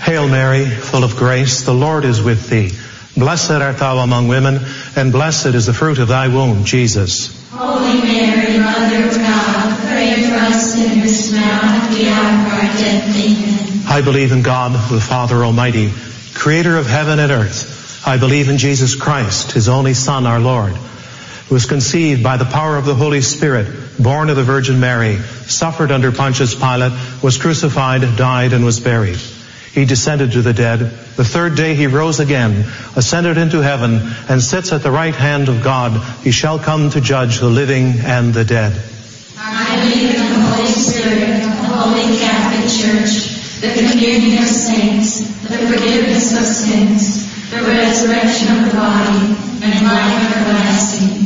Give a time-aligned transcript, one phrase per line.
[0.00, 2.70] Hail Mary, full of grace, the Lord is with thee.
[3.16, 4.60] Blessed art thou among women,
[4.94, 7.48] and blessed is the fruit of thy womb, Jesus.
[7.50, 12.52] Holy Mary, Mother of God, pray for us sinners now and at the hour of
[12.52, 13.16] our death.
[13.16, 13.82] Amen.
[13.88, 15.90] I believe in God, the Father Almighty,
[16.34, 18.06] creator of heaven and earth.
[18.06, 22.44] I believe in Jesus Christ, his only Son, our Lord, who was conceived by the
[22.44, 23.66] power of the Holy Spirit,
[23.98, 26.92] born of the Virgin Mary, suffered under Pontius Pilate,
[27.22, 29.18] was crucified, died, and was buried.
[29.76, 30.78] He descended to the dead.
[30.80, 32.64] The third day he rose again,
[32.96, 35.92] ascended into heaven, and sits at the right hand of God.
[36.24, 38.72] He shall come to judge the living and the dead.
[39.36, 45.58] I believe in the Holy Spirit, the Holy Catholic Church, the communion of saints, the
[45.68, 51.25] forgiveness of sins, the resurrection of the body, and life everlasting.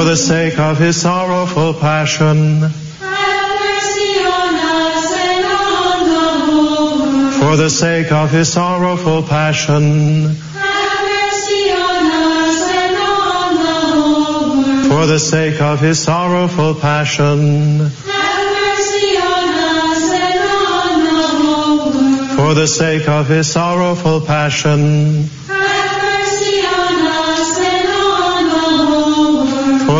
[0.00, 7.34] for the sake of his sorrowful passion, Have mercy on us and on the world.
[7.34, 10.24] for the sake of his sorrowful passion,
[10.56, 14.86] Have mercy on us and on the world.
[14.90, 17.90] for the sake of his sorrowful passion,
[22.38, 25.28] for the sake of his sorrowful passion,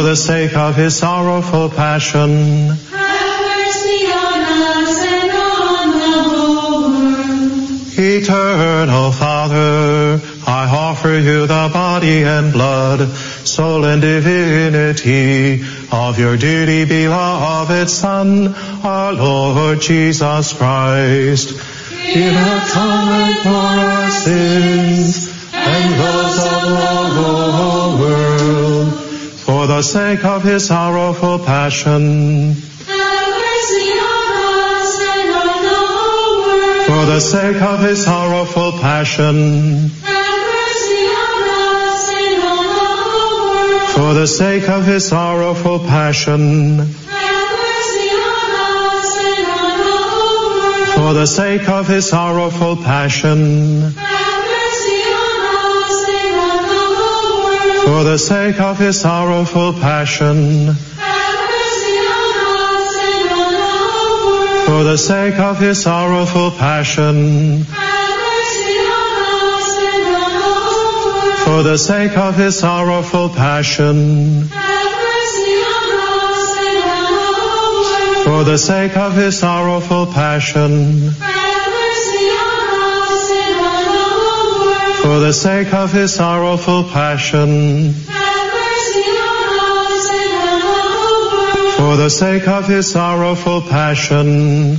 [0.00, 4.40] for the sake of his sorrowful passion, Have mercy on
[4.78, 7.98] us and on the whole world.
[7.98, 13.08] Eternal Father, I offer you the body and blood,
[13.44, 21.50] soul and divinity of your dearly beloved Son, our Lord Jesus Christ,
[21.92, 26.19] in atonement for our sins and those
[29.80, 34.28] the sake of his sorrowful passion, Have mercy on
[34.76, 36.86] us and on the world.
[36.86, 42.90] for the sake of his sorrowful passion, Have mercy on us and on the
[43.48, 43.90] world.
[43.96, 48.50] For the sake of his sorrowful passion, Have mercy on
[48.84, 49.96] us and on the
[50.60, 50.88] world.
[50.94, 53.94] for the sake of his sorrowful passion,
[58.00, 60.76] for the sake of his sorrowful passion, us
[64.66, 67.64] for the sake of his sorrowful passion,
[71.44, 74.48] for the sake of his sorrowful passion,
[78.24, 81.10] for the sake of his sorrowful passion,
[85.02, 87.92] for the sake of his sorrowful passion,
[91.76, 94.76] for the sake of his sorrowful passion.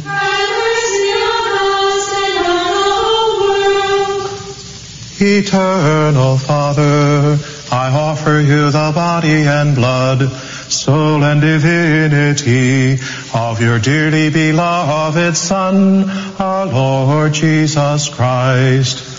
[5.23, 7.38] Eternal Father,
[7.71, 12.94] I offer you the body and blood, soul and divinity
[13.33, 16.09] of your dearly beloved Son,
[16.39, 19.11] our Lord Jesus Christ.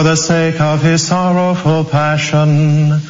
[0.00, 3.00] for the sake of his sorrowful passion.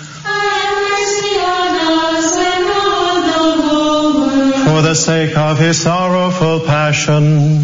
[4.64, 7.60] For the sake of his sorrowful passion.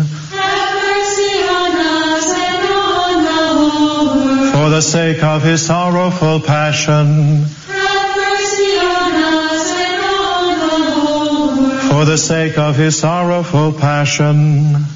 [4.52, 7.46] For the sake of his sorrowful passion.
[11.90, 14.95] For the sake of his sorrowful passion.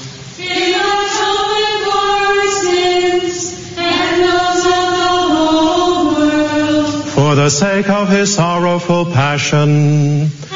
[7.31, 10.51] For the sake of his sorrowful passion, us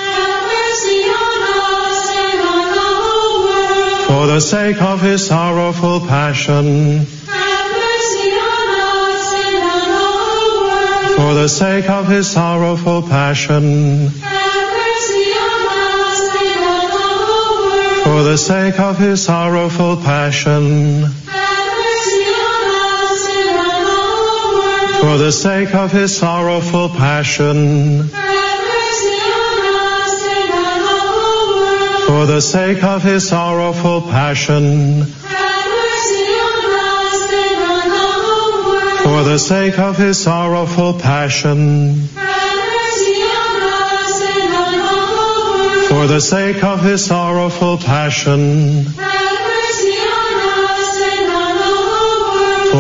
[4.08, 7.16] for the sake of his sorrowful passion, us
[11.16, 15.12] for the sake of his sorrowful passion, us
[18.04, 21.06] for the sake of his sorrowful passion,
[25.06, 28.08] for the sake of his sorrowful passion,
[32.08, 35.04] for the sake of his sorrowful passion,
[39.04, 42.08] for the sake of his sorrowful passion,
[45.88, 48.86] for the sake of his sorrowful passion,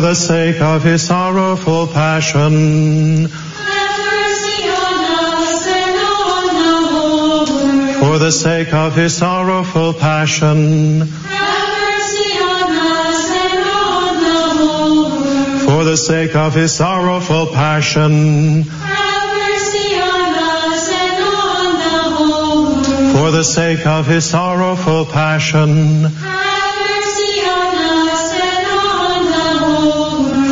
[0.00, 3.28] For the sake of his sorrowful passion,
[7.98, 11.06] for the sake of his sorrowful passion,
[15.66, 18.64] for the sake of his sorrowful passion,
[23.12, 26.08] for the sake of his sorrowful passion,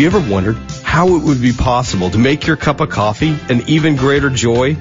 [0.00, 3.62] you ever wondered how it would be possible to make your cup of coffee an
[3.68, 4.74] even greater joy?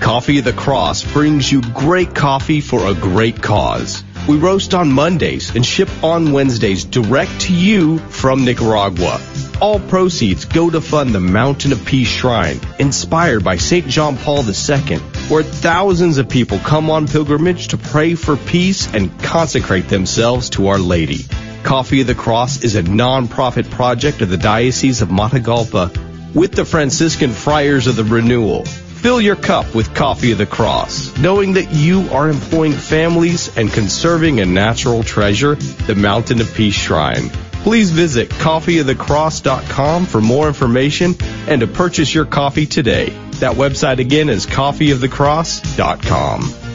[0.00, 4.04] Coffee of the Cross brings you great coffee for a great cause.
[4.28, 9.18] We roast on Mondays and ship on Wednesdays direct to you from Nicaragua.
[9.62, 13.86] All proceeds go to fund the Mountain of Peace Shrine, inspired by St.
[13.86, 19.18] John Paul II, where thousands of people come on pilgrimage to pray for peace and
[19.22, 21.24] consecrate themselves to Our Lady.
[21.66, 25.90] Coffee of the Cross is a non-profit project of the Diocese of Matagalpa
[26.32, 28.64] with the Franciscan Friars of the Renewal.
[28.64, 33.68] Fill your cup with Coffee of the Cross, knowing that you are employing families and
[33.68, 37.30] conserving a natural treasure, the Mountain of Peace Shrine.
[37.64, 41.16] Please visit coffeeofthecross.com for more information
[41.48, 43.08] and to purchase your coffee today.
[43.40, 46.65] That website again is coffeeofthecross.com.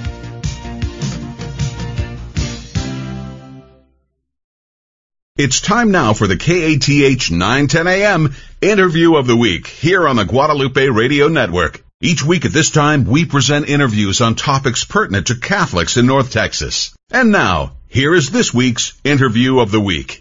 [5.44, 10.24] It's time now for the KATH 910 AM interview of the week here on the
[10.24, 11.84] Guadalupe Radio Network.
[12.00, 16.32] Each week at this time, we present interviews on topics pertinent to Catholics in North
[16.32, 16.94] Texas.
[17.10, 20.21] And now, here is this week's interview of the week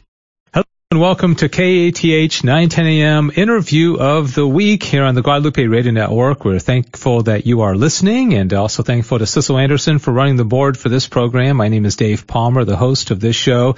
[0.93, 5.93] and welcome to KATH 910 AM interview of the week here on the Guadalupe Radio
[5.93, 6.45] Network.
[6.45, 10.45] We're thankful that you are listening and also thankful to Cecil Anderson for running the
[10.45, 11.59] board for this program.
[11.59, 13.77] My name is Dave Palmer, the host of this show,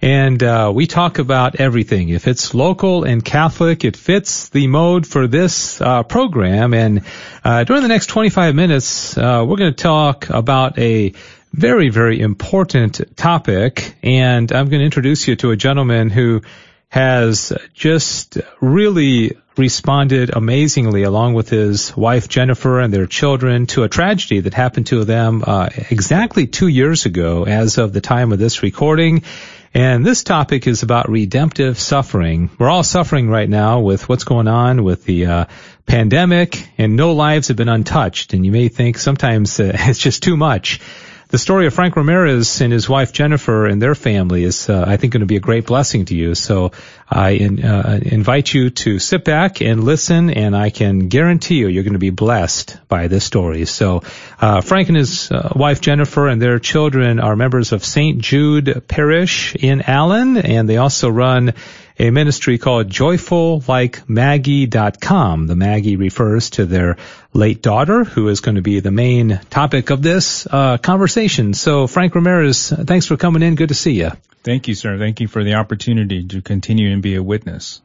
[0.00, 2.08] and uh, we talk about everything.
[2.08, 6.72] If it's local and Catholic, it fits the mode for this uh, program.
[6.72, 7.02] And
[7.44, 11.12] uh, during the next 25 minutes, uh, we're going to talk about a
[11.54, 13.94] very, very important topic.
[14.02, 16.42] And I'm going to introduce you to a gentleman who
[16.88, 23.88] has just really responded amazingly along with his wife Jennifer and their children to a
[23.88, 28.40] tragedy that happened to them uh, exactly two years ago as of the time of
[28.40, 29.22] this recording.
[29.72, 32.50] And this topic is about redemptive suffering.
[32.58, 35.44] We're all suffering right now with what's going on with the uh,
[35.86, 38.34] pandemic and no lives have been untouched.
[38.34, 40.80] And you may think sometimes uh, it's just too much
[41.34, 44.98] the story of Frank Ramirez and his wife Jennifer and their family is, uh, I
[44.98, 46.36] think, going to be a great blessing to you.
[46.36, 46.70] So
[47.10, 51.66] I in, uh, invite you to sit back and listen, and I can guarantee you
[51.66, 53.64] you're going to be blessed by this story.
[53.64, 54.04] So
[54.40, 58.20] uh, Frank and his uh, wife Jennifer and their children are members of St.
[58.20, 61.54] Jude Parish in Allen, and they also run
[61.98, 65.46] a ministry called joyfullikeMaggie.com.
[65.46, 66.98] The Maggie refers to their
[67.32, 71.54] late daughter, who is going to be the main topic of this uh, conversation.
[71.54, 73.54] So, Frank Ramirez, thanks for coming in.
[73.54, 74.10] Good to see you.
[74.42, 74.98] Thank you, sir.
[74.98, 77.80] Thank you for the opportunity to continue and be a witness.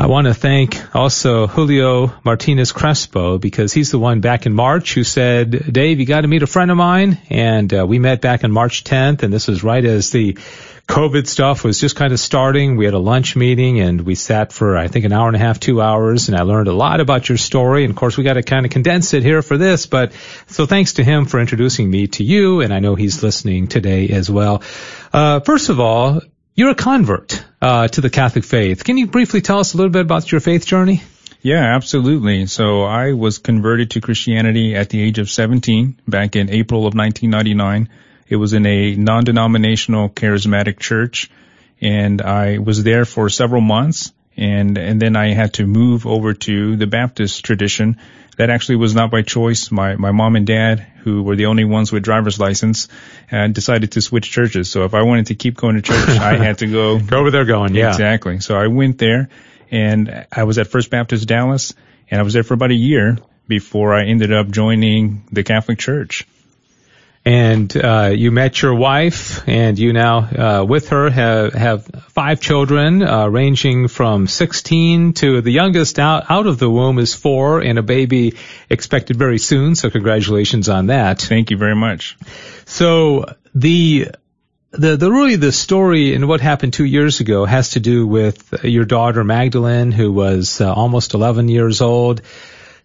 [0.00, 4.94] I want to thank also Julio Martinez Crespo because he's the one back in March
[4.94, 7.18] who said, Dave, you got to meet a friend of mine.
[7.30, 10.38] And uh, we met back on March 10th, and this was right as the
[10.88, 12.76] COVID stuff was just kind of starting.
[12.76, 15.38] We had a lunch meeting and we sat for, I think, an hour and a
[15.38, 17.84] half, two hours, and I learned a lot about your story.
[17.84, 20.12] And of course, we got to kind of condense it here for this, but
[20.46, 24.08] so thanks to him for introducing me to you, and I know he's listening today
[24.08, 24.62] as well.
[25.12, 26.22] Uh, first of all,
[26.54, 28.82] you're a convert uh, to the Catholic faith.
[28.82, 31.02] Can you briefly tell us a little bit about your faith journey?
[31.42, 32.46] Yeah, absolutely.
[32.46, 36.94] So I was converted to Christianity at the age of 17 back in April of
[36.94, 37.90] 1999.
[38.28, 41.30] It was in a non-denominational charismatic church
[41.80, 46.32] and I was there for several months and, and then I had to move over
[46.32, 47.98] to the Baptist tradition.
[48.36, 49.72] That actually was not by choice.
[49.72, 52.86] My, my mom and dad, who were the only ones with driver's license,
[53.30, 54.70] decided to switch churches.
[54.70, 56.98] So if I wanted to keep going to church, I had to go.
[57.04, 57.88] go where they're going, yeah.
[57.88, 58.38] Exactly.
[58.38, 59.28] So I went there
[59.72, 61.74] and I was at First Baptist Dallas
[62.08, 63.18] and I was there for about a year
[63.48, 66.26] before I ended up joining the Catholic Church
[67.24, 72.40] and uh, you met your wife, and you now uh, with her have have five
[72.40, 77.60] children, uh, ranging from 16 to the youngest out out of the womb is four,
[77.60, 78.34] and a baby
[78.70, 79.74] expected very soon.
[79.74, 81.20] So congratulations on that.
[81.20, 82.16] Thank you very much.
[82.64, 84.08] So the
[84.70, 88.64] the the really the story and what happened two years ago has to do with
[88.64, 92.22] your daughter Magdalene, who was uh, almost 11 years old.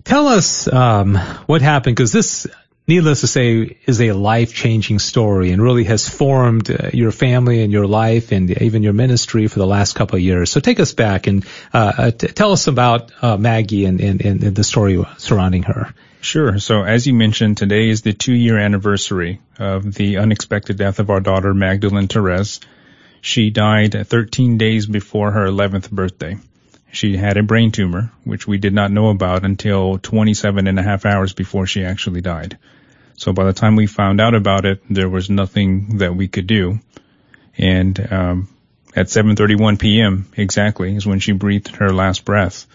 [0.04, 2.48] Tell us um, what happened because this
[2.88, 7.72] needless to say, is a life-changing story and really has formed uh, your family and
[7.72, 10.52] your life and even your ministry for the last couple of years.
[10.52, 14.22] So take us back and uh, uh, t- tell us about uh, Maggie and, and,
[14.22, 15.94] and, the story surrounding her.
[16.22, 16.60] Sure.
[16.60, 21.20] So as you mentioned, today is the two-year anniversary of the unexpected death of our
[21.20, 22.60] daughter Magdalene Therese.
[23.22, 26.38] She died 13 days before her 11th birthday.
[26.92, 30.84] She had a brain tumor, which we did not know about until 27 and a
[30.84, 32.58] half hours before she actually died.
[33.16, 36.48] So by the time we found out about it, there was nothing that we could
[36.48, 36.80] do.
[37.58, 38.48] And um,
[38.96, 40.28] at 7:31 p.m.
[40.36, 42.66] exactly is when she breathed her last breath.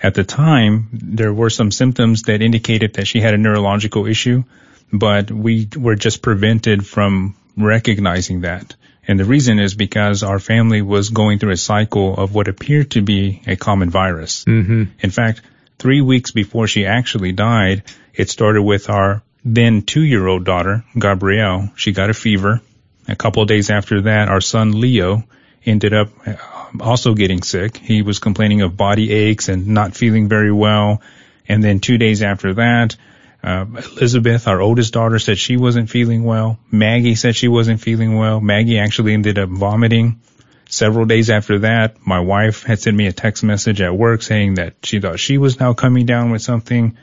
[0.00, 4.44] At the time, there were some symptoms that indicated that she had a neurological issue,
[4.92, 8.76] but we were just prevented from recognizing that.
[9.08, 12.92] And the reason is because our family was going through a cycle of what appeared
[12.92, 14.44] to be a common virus.
[14.44, 14.84] Mm-hmm.
[15.00, 15.40] In fact,
[15.78, 17.84] three weeks before she actually died,
[18.14, 19.22] it started with our
[19.54, 21.70] then two-year-old daughter, Gabrielle.
[21.76, 22.60] She got a fever.
[23.06, 25.24] A couple of days after that, our son Leo
[25.64, 26.34] ended up uh,
[26.80, 27.76] also getting sick.
[27.76, 31.00] He was complaining of body aches and not feeling very well.
[31.48, 32.96] And then two days after that,
[33.42, 33.64] uh,
[33.96, 36.58] Elizabeth, our oldest daughter, said she wasn't feeling well.
[36.70, 38.40] Maggie said she wasn't feeling well.
[38.40, 40.20] Maggie actually ended up vomiting.
[40.68, 44.54] Several days after that, my wife had sent me a text message at work saying
[44.54, 46.98] that she thought she was now coming down with something.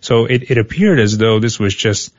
[0.00, 2.12] So it, it appeared as though this was just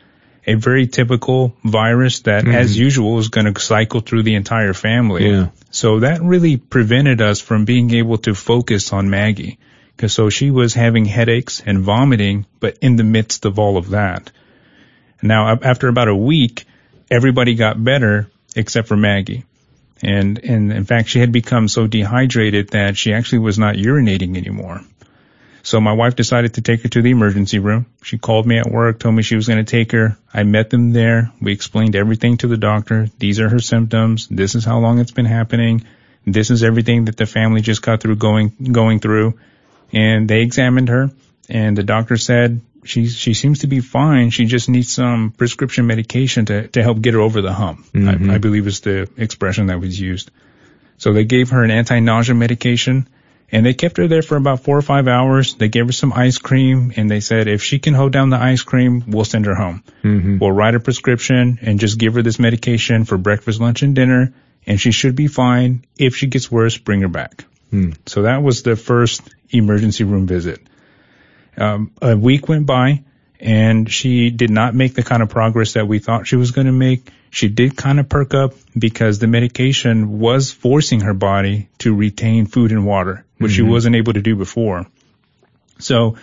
[0.46, 2.56] a very typical virus that, mm-hmm.
[2.56, 5.30] as usual, is going to cycle through the entire family.
[5.30, 5.50] Yeah.
[5.70, 9.60] So that really prevented us from being able to focus on Maggie.
[9.98, 13.92] Cause so she was having headaches and vomiting, but in the midst of all of
[13.92, 14.32] that.
[15.22, 16.66] Now, after about a week,
[17.12, 19.46] everybody got better except for Maggie.
[20.02, 24.38] And, and in fact, she had become so dehydrated that she actually was not urinating
[24.38, 24.82] anymore.
[25.64, 27.86] So my wife decided to take her to the emergency room.
[28.02, 30.18] She called me at work, told me she was going to take her.
[30.34, 31.32] I met them there.
[31.40, 33.08] We explained everything to the doctor.
[33.20, 34.28] These are her symptoms.
[34.28, 35.86] This is how long it's been happening.
[36.26, 39.40] This is everything that the family just got through going, going through
[39.94, 41.12] and they examined her
[41.50, 44.32] and the doctor said she she seems to be fine.
[44.32, 47.86] She just needs some prescription medication to to help get her over the hump.
[47.94, 48.32] Mm-hmm.
[48.32, 50.32] I, I believe is the expression that was used.
[50.98, 53.08] So they gave her an anti-nausea medication
[53.52, 55.56] and they kept her there for about four or five hours.
[55.56, 58.38] They gave her some ice cream and they said if she can hold down the
[58.38, 59.84] ice cream, we'll send her home.
[60.04, 60.38] Mm-hmm.
[60.40, 64.34] We'll write a prescription and just give her this medication for breakfast, lunch, and dinner,
[64.66, 65.84] and she should be fine.
[65.98, 67.46] If she gets worse, bring her back.
[67.74, 67.98] Mm.
[68.06, 70.62] So that was the first emergency room visit.
[71.58, 73.04] Um, a week went by
[73.40, 76.68] and she did not make the kind of progress that we thought she was going
[76.68, 77.10] to make.
[77.32, 82.46] She did kind of perk up because the medication was forcing her body to retain
[82.46, 83.56] food and water, which mm-hmm.
[83.56, 84.86] she wasn't able to do before.
[85.80, 86.18] So,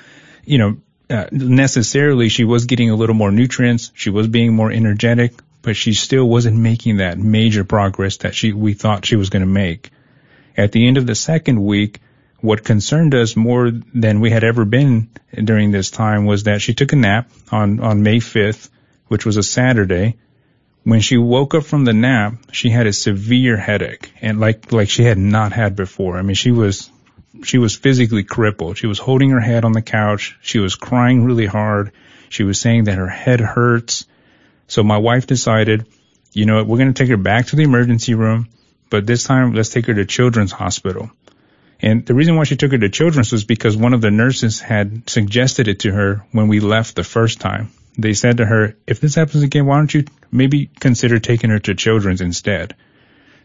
[0.44, 0.77] you know,
[1.09, 3.90] uh, necessarily she was getting a little more nutrients.
[3.94, 8.53] She was being more energetic, but she still wasn't making that major progress that she,
[8.53, 9.90] we thought she was going to make.
[10.59, 12.01] At the end of the second week,
[12.40, 15.09] what concerned us more than we had ever been
[15.42, 18.68] during this time was that she took a nap on, on May 5th,
[19.07, 20.16] which was a Saturday.
[20.88, 24.88] When she woke up from the nap, she had a severe headache and like, like
[24.88, 26.16] she had not had before.
[26.16, 26.90] I mean, she was,
[27.44, 28.79] she was physically crippled.
[28.79, 30.38] She was holding her head on the couch.
[30.40, 31.92] She was crying really hard.
[32.31, 34.07] She was saying that her head hurts.
[34.66, 35.87] So my wife decided,
[36.33, 38.48] you know we're going to take her back to the emergency room
[38.90, 41.11] but this time let's take her to Children's Hospital.
[41.81, 44.61] And the reason why she took her to Children's was because one of the nurses
[44.61, 47.70] had suggested it to her when we left the first time.
[47.98, 51.58] They said to her, if this happens again, why don't you maybe consider taking her
[51.58, 52.76] to Children's instead?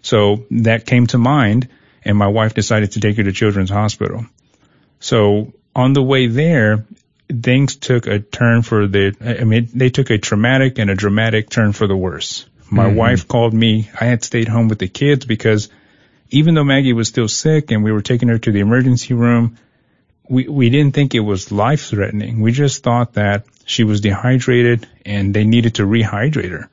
[0.04, 1.70] So that came to mind
[2.06, 4.26] and my wife decided to take her to Children's Hospital.
[5.00, 6.86] So on the way there,
[7.30, 11.50] things took a turn for the, I mean, they took a traumatic and a dramatic
[11.50, 12.46] turn for the worse.
[12.70, 12.96] My mm-hmm.
[12.96, 13.90] wife called me.
[14.00, 15.70] I had stayed home with the kids because
[16.30, 19.58] even though Maggie was still sick and we were taking her to the emergency room,
[20.30, 22.42] we, we didn't think it was life threatening.
[22.42, 26.70] We just thought that she was dehydrated and they needed to rehydrate her.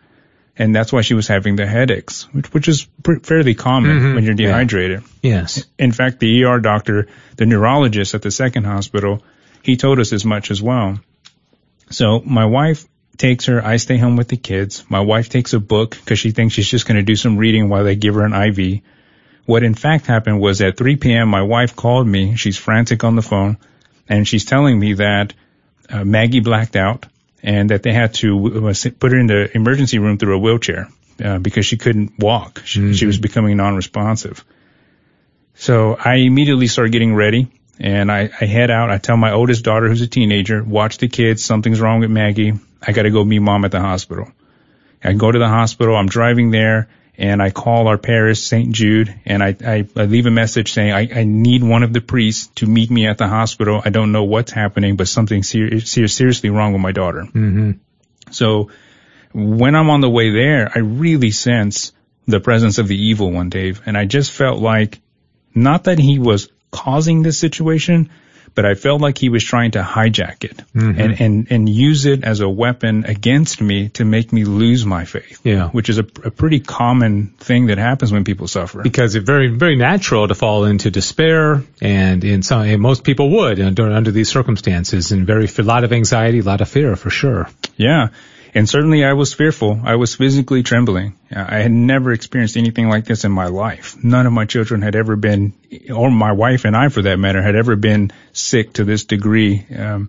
[0.57, 2.87] And that's why she was having the headaches, which, which is
[3.23, 4.15] fairly common mm-hmm.
[4.15, 5.03] when you're dehydrated.
[5.23, 5.41] Yeah.
[5.41, 5.65] Yes.
[5.79, 9.23] In fact, the ER doctor, the neurologist at the second hospital,
[9.63, 10.99] he told us as much as well.
[11.91, 13.65] So my wife takes her.
[13.65, 14.85] I stay home with the kids.
[14.89, 17.69] My wife takes a book because she thinks she's just going to do some reading
[17.69, 18.83] while they give her an IV.
[19.47, 21.29] What in fact happened was at 3 p.m.
[21.29, 22.37] my wife called me.
[22.37, 23.57] She's frantic on the phone
[24.09, 25.33] and she's telling me that
[25.91, 27.07] uh, Maggie blacked out
[27.43, 30.89] and that they had to uh, put her in the emergency room through a wheelchair
[31.25, 32.63] uh, because she couldn't walk.
[32.65, 32.93] She, mm-hmm.
[32.93, 34.45] she was becoming non-responsive.
[35.55, 37.49] So I immediately started getting ready
[37.79, 38.91] and I, I head out.
[38.91, 41.45] I tell my oldest daughter, who's a teenager, watch the kids.
[41.45, 42.53] Something's wrong with Maggie.
[42.83, 44.31] I got to go meet mom at the hospital.
[45.03, 45.97] I go to the hospital.
[45.97, 46.89] I'm driving there
[47.21, 48.73] and I call our parish, St.
[48.73, 52.01] Jude, and I, I, I leave a message saying I, I, need one of the
[52.01, 53.83] priests to meet me at the hospital.
[53.85, 57.25] I don't know what's happening, but something ser- ser- seriously wrong with my daughter.
[57.25, 57.73] Mm-hmm.
[58.31, 58.71] So
[59.35, 61.93] when I'm on the way there, I really sense
[62.27, 64.99] the presence of the evil one, Dave, and I just felt like
[65.55, 68.09] not that he was causing this situation,
[68.55, 71.01] but I felt like he was trying to hijack it Mm-hmm.
[71.01, 75.05] and, and, and use it as a weapon against me to make me lose my
[75.05, 75.41] faith.
[75.45, 75.69] Yeah.
[75.69, 78.83] Which is a, a pretty common thing that happens when people suffer.
[78.83, 83.31] because it's very very natural to fall into despair, and in some and most people
[83.31, 86.97] would under under these circumstances, and very a lot of anxiety, a lot of fear
[86.97, 87.49] for sure.
[87.77, 88.09] Yeah.
[88.55, 89.81] And certainly I was fearful.
[89.85, 91.17] I was physically trembling.
[91.31, 93.97] I had never experienced anything like this in my life.
[94.03, 95.53] None of my children had ever been,
[95.95, 99.65] or my wife and I for that matter, had ever been sick to this degree.
[99.77, 100.09] Um,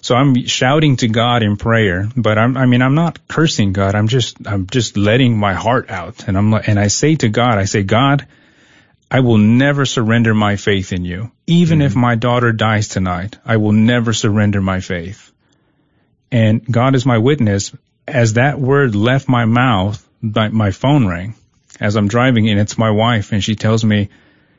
[0.00, 3.94] so I'm shouting to God in prayer, but I'm, I mean, I'm not cursing God.
[3.94, 6.28] I'm just, I'm just letting my heart out.
[6.28, 8.26] And I'm, and I say to God, I say, God,
[9.10, 11.30] I will never surrender my faith in you.
[11.46, 15.25] Even if my daughter dies tonight, I will never surrender my faith.
[16.36, 17.72] And God is my witness.
[18.06, 21.34] As that word left my mouth, my, my phone rang
[21.80, 24.10] as I'm driving and it's my wife and she tells me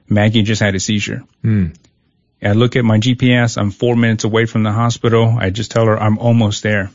[0.09, 1.23] Maggie just had a seizure.
[1.43, 1.67] Hmm.
[2.41, 3.59] I look at my GPS.
[3.59, 5.35] I'm four minutes away from the hospital.
[5.39, 6.89] I just tell her I'm almost there.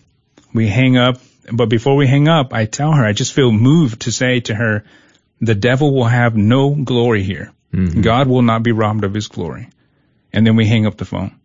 [0.52, 1.18] We hang up,
[1.52, 4.54] but before we hang up, I tell her I just feel moved to say to
[4.54, 4.84] her,
[5.40, 7.52] the devil will have no glory here.
[8.02, 9.68] God will not be robbed of his glory.
[10.32, 11.38] And then we hang up the phone.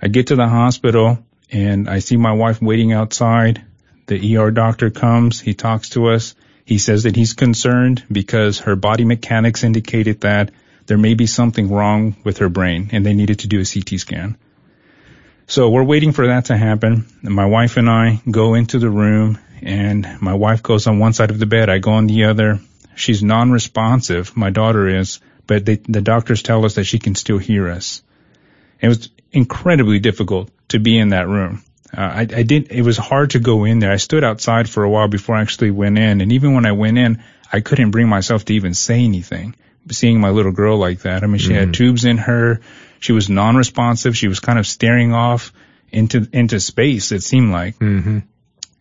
[0.00, 1.18] I get to the hospital
[1.54, 3.64] and I see my wife waiting outside.
[4.06, 5.40] The ER doctor comes.
[5.40, 6.34] He talks to us.
[6.64, 10.50] He says that he's concerned because her body mechanics indicated that
[10.86, 14.00] there may be something wrong with her brain and they needed to do a CT
[14.00, 14.36] scan.
[15.46, 17.06] So we're waiting for that to happen.
[17.22, 21.12] And my wife and I go into the room and my wife goes on one
[21.12, 21.70] side of the bed.
[21.70, 22.58] I go on the other.
[22.96, 24.36] She's non-responsive.
[24.36, 28.02] My daughter is, but they, the doctors tell us that she can still hear us.
[28.80, 31.62] It was incredibly difficult to be in that room.
[31.96, 32.72] Uh, I, I did.
[32.72, 33.92] It was hard to go in there.
[33.92, 36.72] I stood outside for a while before I actually went in, and even when I
[36.72, 37.22] went in,
[37.52, 39.54] I couldn't bring myself to even say anything.
[39.90, 42.60] Seeing my little girl like that, I mean, she had tubes in her.
[43.00, 44.16] She was non-responsive.
[44.16, 45.52] She was kind of staring off
[45.92, 47.12] into into space.
[47.12, 48.18] It seemed like, Mm-hmm.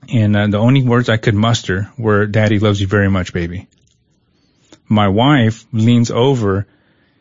[0.10, 3.68] and uh, the only words I could muster were "Daddy loves you very much, baby."
[4.88, 6.68] My wife leans over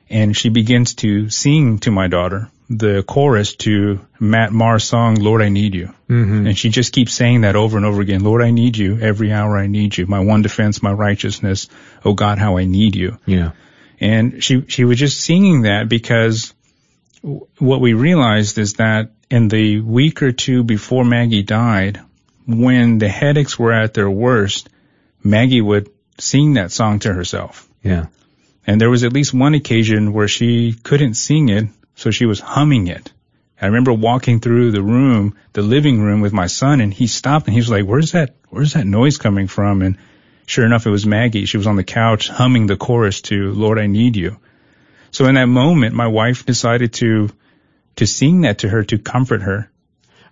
[0.09, 5.43] and she begins to sing to my daughter the chorus to Matt Maher's song, Lord,
[5.43, 5.95] I Need You.
[6.09, 6.47] Mm-hmm.
[6.47, 8.25] And she just keeps saying that over and over again.
[8.25, 8.99] Lord, I need you.
[8.99, 10.07] Every hour I need you.
[10.07, 11.69] My one defense, my righteousness.
[12.05, 13.19] Oh God, how I need you.
[13.27, 13.53] Yeah.
[14.01, 16.55] And she, she was just singing that because
[17.23, 22.01] w- what we realized is that in the week or two before Maggie died,
[22.47, 24.69] when the headaches were at their worst,
[25.23, 27.69] Maggie would sing that song to herself.
[27.83, 28.07] Yeah.
[28.67, 31.69] And there was at least one occasion where she couldn't sing it,
[32.03, 33.13] so she was humming it.
[33.61, 37.47] I remember walking through the room, the living room with my son, and he stopped
[37.47, 38.35] and he was like, "Where's that?
[38.51, 39.99] Where's that noise coming from?" And
[40.47, 41.47] sure enough, it was Maggie.
[41.47, 44.39] She was on the couch humming the chorus to "Lord, I Need You."
[45.13, 47.31] So in that moment, my wife decided to
[47.97, 49.71] to sing that to her to comfort her.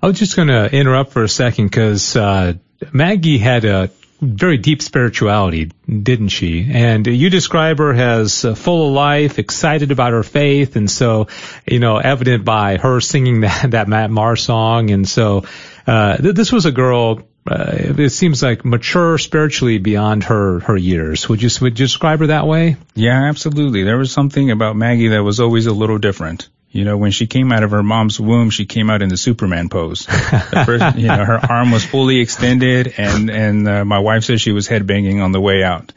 [0.02, 2.54] I was just going to interrupt for a second because uh,
[2.92, 6.68] Maggie had a very deep spirituality, didn't she?
[6.70, 11.28] And you describe her as uh, full of life, excited about her faith, and so,
[11.66, 14.90] you know, evident by her singing that that Matt Maher song.
[14.90, 15.44] And so,
[15.87, 17.22] uh, th- this was a girl.
[17.50, 21.28] Uh, it seems like mature spiritually beyond her her years.
[21.28, 22.76] Would you would you describe her that way?
[22.94, 23.83] Yeah, absolutely.
[23.85, 26.48] There was something about Maggie that was always a little different.
[26.72, 29.16] You know, when she came out of her mom's womb, she came out in the
[29.16, 30.06] Superman pose.
[30.06, 34.40] The first, you know, her arm was fully extended, and and uh, my wife said
[34.40, 35.92] she was headbanging on the way out.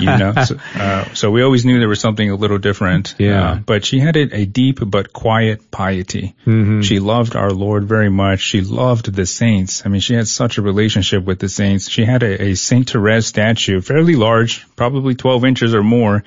[0.00, 3.14] You know, so, uh, so we always knew there was something a little different.
[3.18, 3.50] Yeah.
[3.50, 6.34] Uh, but she had a, a deep but quiet piety.
[6.46, 6.80] Mm-hmm.
[6.80, 8.40] She loved our Lord very much.
[8.40, 9.84] She loved the saints.
[9.84, 11.90] I mean, she had such a relationship with the saints.
[11.90, 16.24] She had a, a Saint Therese statue, fairly large, probably 12 inches or more.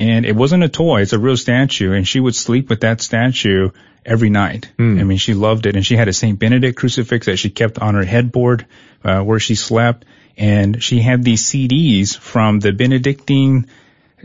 [0.00, 1.92] And it wasn't a toy, it's a real statue.
[1.92, 3.70] And she would sleep with that statue
[4.04, 4.70] every night.
[5.00, 5.76] I mean, she loved it.
[5.76, 6.38] And she had a St.
[6.38, 8.66] Benedict crucifix that she kept on her headboard,
[9.04, 10.06] uh, where she slept.
[10.38, 13.66] And she had these CDs from the Benedictine,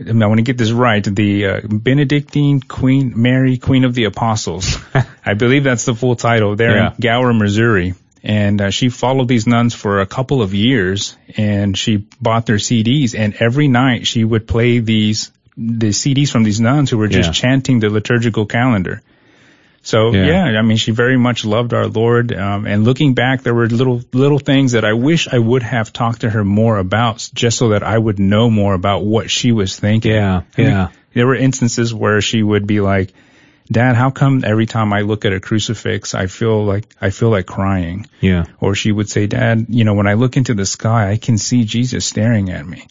[0.00, 4.78] I want to get this right, the uh, Benedictine Queen Mary, Queen of the Apostles.
[5.26, 6.90] I believe that's the full title there Yeah.
[6.94, 7.94] in Gower, Missouri.
[8.22, 12.56] And uh, she followed these nuns for a couple of years and she bought their
[12.56, 17.08] CDs and every night she would play these, the CDs from these nuns who were
[17.08, 17.32] just Yeah.
[17.32, 19.02] chanting the liturgical calendar.
[19.82, 20.26] So Yeah.
[20.50, 20.58] yeah.
[20.58, 22.32] I mean, she very much loved our Lord.
[22.34, 25.92] Um, and looking back, there were little little things that I wish I would have
[25.92, 29.52] talked to her more about, just so that I would know more about what she
[29.52, 30.12] was thinking.
[30.12, 30.88] Yeah, I mean, yeah.
[31.14, 33.12] there were instances where she would be like,
[33.70, 37.30] "Dad, how come every time I look at a crucifix, I feel like I feel
[37.30, 38.44] like crying?" Yeah.
[38.60, 41.38] Or she would say, "Dad, you know, when I look into the sky, I can
[41.38, 42.88] see Jesus staring at me."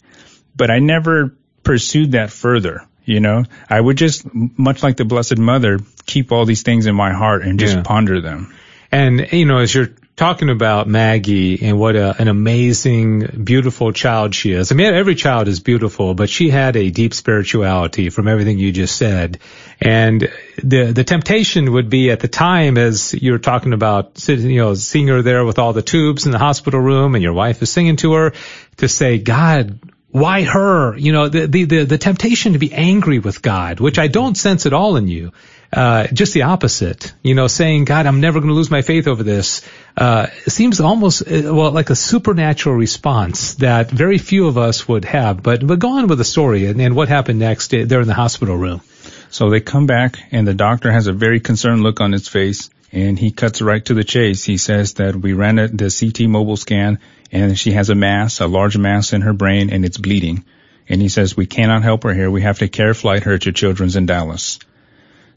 [0.56, 1.34] But I never
[1.66, 2.82] pursued that further.
[3.04, 6.96] You know, I would just, much like the Blessed Mother, keep all these things in
[6.96, 7.82] my heart and just Yeah.
[7.82, 8.52] ponder them.
[8.90, 14.34] And, you know, as you're talking about Maggie and what a, an amazing, beautiful child
[14.34, 14.72] she is.
[14.72, 18.72] I mean, every child is beautiful, but she had a deep spirituality from everything you
[18.72, 19.38] just said.
[19.80, 20.28] And
[20.64, 24.74] the, the temptation would be at the time as you're talking about sitting, you know,
[24.74, 27.70] seeing her there with all the tubes in the hospital room and your wife is
[27.70, 28.32] singing to her
[28.78, 29.78] to say, God,
[30.16, 30.96] why her?
[30.96, 34.64] You know, the, the, the, temptation to be angry with God, which I don't sense
[34.64, 35.32] at all in you.
[35.70, 39.08] Uh, just the opposite, you know, saying, God, I'm never going to lose my faith
[39.08, 39.60] over this,
[39.94, 45.04] uh, seems almost, uh, well, like a supernatural response that very few of us would
[45.04, 45.42] have.
[45.42, 48.08] But, but go on with the story and, and what happened next uh, there in
[48.08, 48.80] the hospital room.
[49.28, 52.70] So they come back and the doctor has a very concerned look on his face
[52.92, 54.44] and he cuts right to the chase.
[54.44, 56.98] He says that we ran a, the CT mobile scan
[57.32, 60.44] and she has a mass, a large mass in her brain and it's bleeding.
[60.88, 62.30] And he says, we cannot help her here.
[62.30, 64.60] We have to care flight her to Children's in Dallas.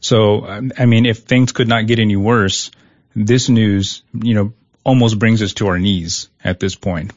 [0.00, 2.70] So, um, I mean, if things could not get any worse,
[3.14, 4.52] this news, you know,
[4.84, 7.12] almost brings us to our knees at this point.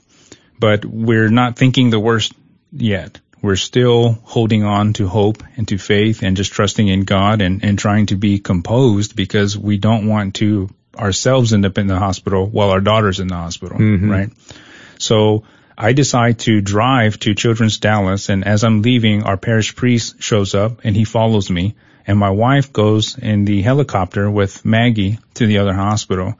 [0.59, 2.33] But we're not thinking the worst
[2.71, 3.19] yet.
[3.43, 7.61] We're still holding on to hope and to faith and just trusting in God and,
[7.61, 11.99] and trying to be composed because we don't want to ourselves end up in the
[11.99, 14.09] hospital while our daughter's in the hospital, mm-hmm.
[14.09, 14.29] right?
[14.97, 15.43] So
[15.77, 20.55] I decide to drive to Children's Dallas and as I'm leaving, our parish priest shows
[20.55, 21.75] up and he follows me
[22.07, 26.39] and my wife goes in the helicopter with Maggie to the other hospital.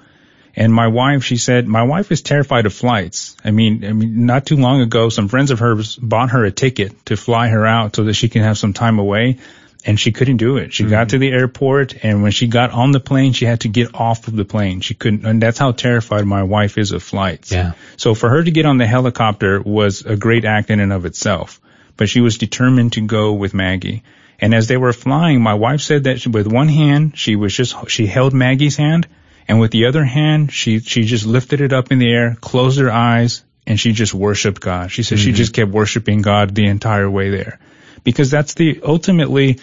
[0.56, 3.36] And my wife, she said, my wife is terrified of flights.
[3.44, 6.52] I mean, I mean, not too long ago, some friends of hers bought her a
[6.52, 9.40] ticket to fly her out so that she can have some time away.
[9.86, 10.72] And she couldn't do it.
[10.72, 11.08] She got mm-hmm.
[11.08, 14.28] to the airport and when she got on the plane, she had to get off
[14.30, 14.80] of the plane.
[14.80, 17.52] She couldn't, and that's how terrified my wife is of flights.
[17.52, 17.74] Yeah.
[17.98, 21.06] So for her to get on the helicopter was a great act in and of
[21.06, 21.60] itself.
[21.98, 24.04] But she was determined to go with Maggie.
[24.40, 27.54] And as they were flying, my wife said that she, with one hand, she was
[27.54, 29.08] just, she held Maggie's hand,
[29.48, 32.80] and with the other hand, she, she just lifted it up in the air, closed
[32.80, 34.92] her eyes, and she just worshiped God.
[34.92, 35.36] She said she mm-hmm.
[35.36, 37.60] just kept worshiping God the entire way there.
[38.04, 39.60] Because that's the, ultimately,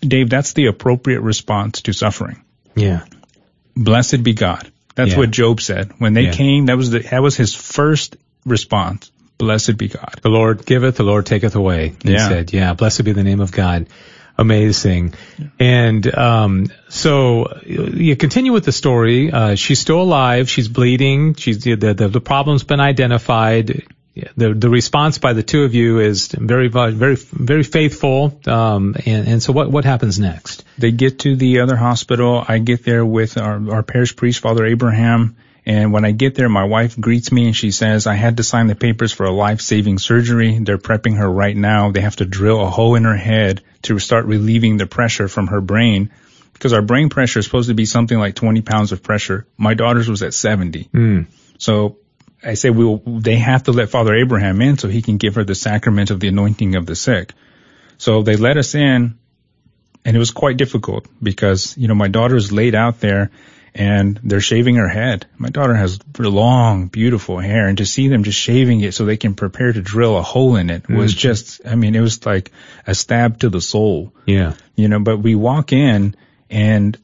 [0.00, 2.42] Dave, that's the appropriate response to suffering.
[2.74, 3.04] Yeah.
[3.76, 4.70] Blessed be God.
[4.96, 5.18] That's Yeah.
[5.18, 5.92] what Job said.
[5.98, 6.32] When they Yeah.
[6.32, 9.10] came, that was the, that was his first response.
[9.38, 10.16] Blessed be God.
[10.22, 11.94] The Lord giveth, the Lord taketh away.
[12.02, 12.28] He Yeah.
[12.28, 13.86] said, yeah, blessed be the name of God.
[14.38, 15.14] Amazing.
[15.58, 19.30] And, um, so you continue with the story.
[19.30, 20.48] Uh, she's still alive.
[20.48, 21.34] She's bleeding.
[21.34, 23.86] She's, the, the, the problem's been identified.
[24.36, 28.38] The, the response by the two of you is very, very, very faithful.
[28.46, 30.64] Um, and, and so what, what happens next?
[30.78, 32.44] They get to the other hospital.
[32.46, 35.36] I get there with our, our parish priest, Father Abraham.
[35.70, 38.42] And when I get there, my wife greets me and she says, I had to
[38.42, 40.58] sign the papers for a life-saving surgery.
[40.58, 41.92] They're prepping her right now.
[41.92, 45.46] They have to drill a hole in her head to start relieving the pressure from
[45.46, 46.10] her brain
[46.54, 49.46] because our brain pressure is supposed to be something like 20 pounds of pressure.
[49.56, 50.88] My daughter's was at 70.
[50.90, 51.20] Hmm.
[51.58, 51.98] So
[52.42, 55.36] I say we will, they have to let Father Abraham in so he can give
[55.36, 57.32] her the sacrament of the anointing of the sick.
[57.96, 59.20] So they let us in
[60.04, 63.30] and it was quite difficult because, you know, my daughter laid out there
[63.74, 65.26] and they're shaving her head.
[65.38, 69.16] My daughter has long, beautiful hair and to see them just shaving it so they
[69.16, 71.18] can prepare to drill a hole in it was mm.
[71.18, 72.50] just, I mean, it was like
[72.86, 74.54] a stab to the soul Yeah.
[74.74, 76.16] you know, but we walk in
[76.50, 76.98] and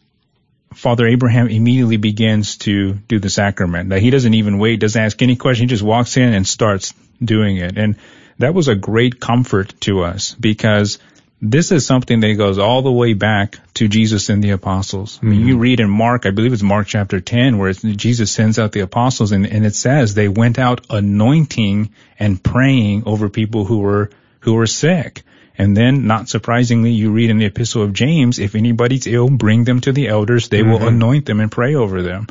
[0.75, 3.91] Father Abraham immediately begins to do the sacrament.
[3.91, 5.65] That he doesn't even wait, doesn't ask any question.
[5.65, 7.79] He just walks in and starts doing it.
[7.79, 7.97] And
[8.39, 10.99] that was a great comfort to us because
[11.41, 15.19] this is something that goes all the way back to Jesus and the apostles.
[15.23, 15.61] I mean, you mm-hmm.
[15.61, 18.81] read in Mark, I believe it's Mark chapter 10, where it's, Jesus sends out the
[18.81, 24.11] apostles and, and it says they went out anointing and praying over people who were,
[24.41, 25.23] who were sick.
[25.59, 29.65] And then, not surprisingly, you read in the epistle of James, if anybody's ill, bring
[29.65, 30.49] them to the elders.
[30.49, 30.89] They will mm-hmm.
[30.89, 32.27] anoint them and pray over them.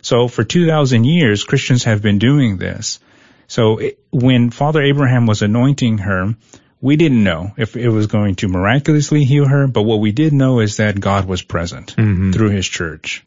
[0.00, 3.00] So for 2,000 years, Christians have been doing this.
[3.48, 6.34] So it, when Father Abraham was anointing her,
[6.80, 10.32] we didn't know if it was going to miraculously heal her, but what we did
[10.32, 12.32] know is that God was present mm-hmm.
[12.32, 13.24] through his church.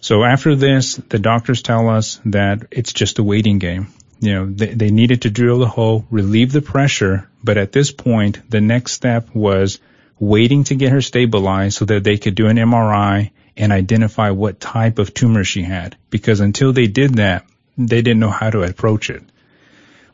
[0.00, 3.88] So after this, the doctors tell us that it's just a waiting game.
[4.18, 7.92] You know, they, they needed to drill the hole, relieve the pressure, but at this
[7.92, 9.78] point, the next step was
[10.18, 14.60] waiting to get her stabilized so that they could do an MRI and identify what
[14.60, 15.96] type of tumor she had.
[16.10, 17.46] Because until they did that,
[17.78, 19.22] they didn't know how to approach it.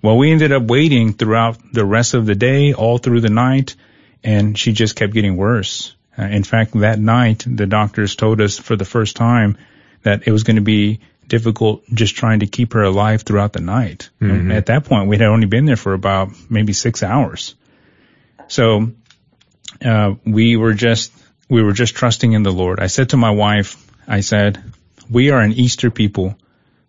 [0.01, 3.75] Well, we ended up waiting throughout the rest of the day, all through the night,
[4.23, 5.95] and she just kept getting worse.
[6.17, 9.57] Uh, in fact, that night, the doctors told us for the first time
[10.03, 13.61] that it was going to be difficult just trying to keep her alive throughout the
[13.61, 14.11] night.
[14.21, 17.55] And at that point, we had only been there for about maybe six hours.
[18.47, 18.93] So
[19.85, 21.13] uh, we were just
[21.49, 22.81] we were just trusting in the Lord.
[22.81, 24.63] I said to my wife, I said,
[25.11, 26.37] we are an Easter people.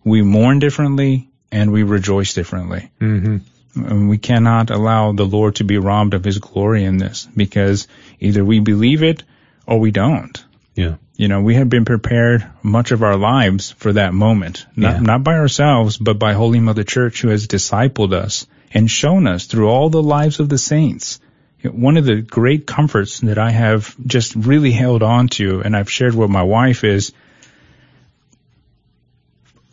[0.04, 2.92] We mourn differently and we rejoice differently.
[3.00, 3.38] Mm-hmm.
[3.76, 7.88] And we cannot allow the Lord to be robbed of his glory in this because
[8.20, 9.24] either we believe it
[9.66, 10.44] or we don't.
[10.76, 10.96] Yeah.
[11.16, 15.02] You know, we have been prepared much of our lives for that moment, not, Yeah.
[15.02, 19.46] not by ourselves, but by Holy Mother Church who has discipled us and shown us
[19.46, 21.20] through all the lives of the saints.
[21.64, 25.92] One of the great comforts that I have just really held on to and I've
[25.92, 27.12] shared with my wife is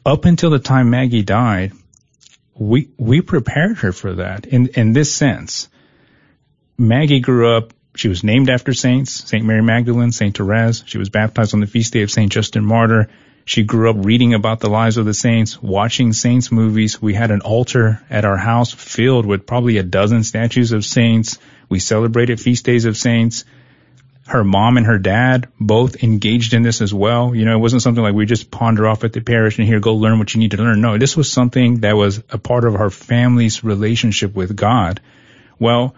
[0.06, 1.72] up until the time Maggie died,
[2.54, 5.68] we, we prepared her for that in, in this sense.
[6.78, 9.44] Maggie grew up, she was named after saints, St.
[9.44, 10.36] Mary Magdalene, St.
[10.36, 10.84] Therese.
[10.86, 12.30] She was baptized on the feast day of St.
[12.30, 13.08] Justin Martyr.
[13.44, 17.00] She grew up reading about the lives of the saints, watching saints movies.
[17.02, 21.38] We had an altar at our house filled with probably a dozen statues of saints.
[21.68, 23.44] We celebrated feast days of saints.
[24.26, 27.34] Her mom and her dad both engaged in this as well.
[27.34, 29.78] You know, it wasn't something like we just ponder off at the parish and here
[29.78, 30.80] go learn what you need to learn.
[30.80, 35.00] No, this was something that was a part of our family's relationship with God.
[35.58, 35.94] Well,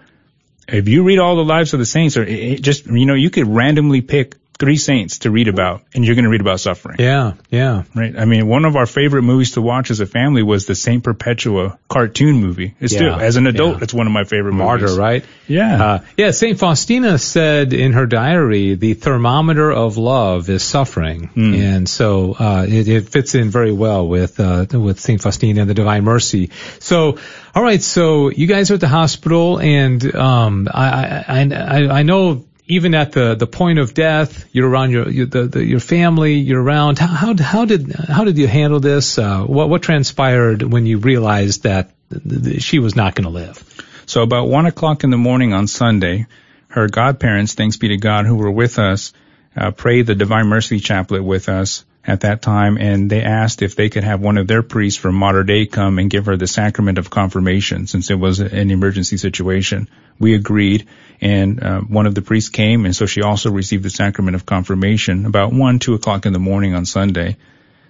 [0.69, 3.47] if you read all the lives of the saints, or just you know, you could
[3.47, 6.97] randomly pick three saints to read about, and you're going to read about suffering.
[6.99, 7.35] Yeah.
[7.49, 7.85] Yeah.
[7.95, 8.19] Right.
[8.19, 11.05] I mean, one of our favorite movies to watch as a family was the Saint
[11.05, 12.75] Perpetua cartoon movie.
[12.81, 13.83] It's Yeah, still, as an adult, yeah.
[13.85, 14.99] it's one of my favorite Martyr, movies.
[14.99, 15.25] right?
[15.47, 15.85] Yeah.
[15.85, 16.59] Uh, yeah, St.
[16.59, 21.29] Faustina said in her diary, the thermometer of love is suffering.
[21.29, 21.55] Hmm.
[21.55, 25.23] And so, uh, it, it fits in very well with, uh, with St.
[25.23, 26.51] Faustina and the Divine Mercy.
[26.81, 27.19] So,
[27.55, 32.03] all right, so you guys are at the hospital and, um, I, I, I, I
[32.03, 35.81] know even at the, the point of death, you're around your, your, the, the, your
[35.81, 36.99] family, you're around.
[36.99, 39.19] How, how, how did, how did you handle this?
[39.19, 43.31] Uh, what, what transpired when you realized that th- th- she was not going to
[43.31, 43.65] live?
[44.05, 46.27] So about one o'clock in the morning on Sunday,
[46.69, 49.15] her godparents, thanks be to God, who were with us,
[49.57, 53.77] uh, prayed the Divine Mercy Chaplet with us at that time, and they asked if
[53.77, 56.47] they could have one of their priests from Mater Dei come and give her the
[56.47, 59.91] sacrament of confirmation, since it was an emergency situation.
[60.19, 60.89] We agreed,
[61.21, 64.47] and uh, one of the priests came, and so she also received the sacrament of
[64.47, 67.37] confirmation about one, two o'clock in the morning on Sunday.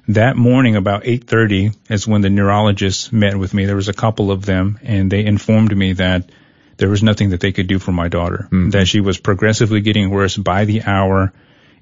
[0.09, 3.67] That morning, about 8:30, is when the neurologists met with me.
[3.67, 6.29] There was a couple of them, and they informed me that
[6.77, 8.49] there was nothing that they could do for my daughter.
[8.71, 11.33] That she was progressively getting worse by the hour,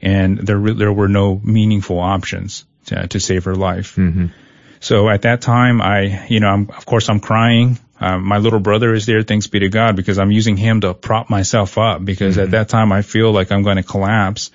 [0.03, 3.99] and there re- there were no meaningful options to, to save her life.
[4.81, 7.79] So at that time, I, you know, I'm, of course I'm crying.
[7.99, 10.93] Um, my little brother is there, thanks be to God, because I'm using him to
[10.93, 14.51] prop myself up because at that time I feel like I'm going to collapse.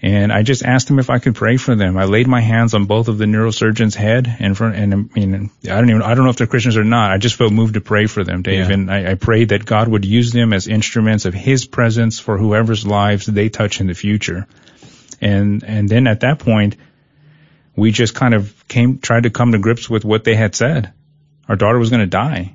[0.00, 1.96] And I just asked him if I could pray for them.
[1.96, 5.50] I laid my hands on both of the neurosurgeon's head and front, and I mean,
[5.64, 7.10] I don't even, I don't know if they're Christians or not.
[7.10, 8.68] I just felt moved to pray for them, Dave.
[8.68, 8.74] Yeah.
[8.74, 12.36] And I, I prayed that God would use them as instruments of His presence for
[12.36, 14.46] whoever's lives they touch in the future.
[15.24, 16.76] And, and then at that point,
[17.74, 20.92] we just kind of came, tried to come to grips with what they had said.
[21.48, 22.54] Our daughter was going to die.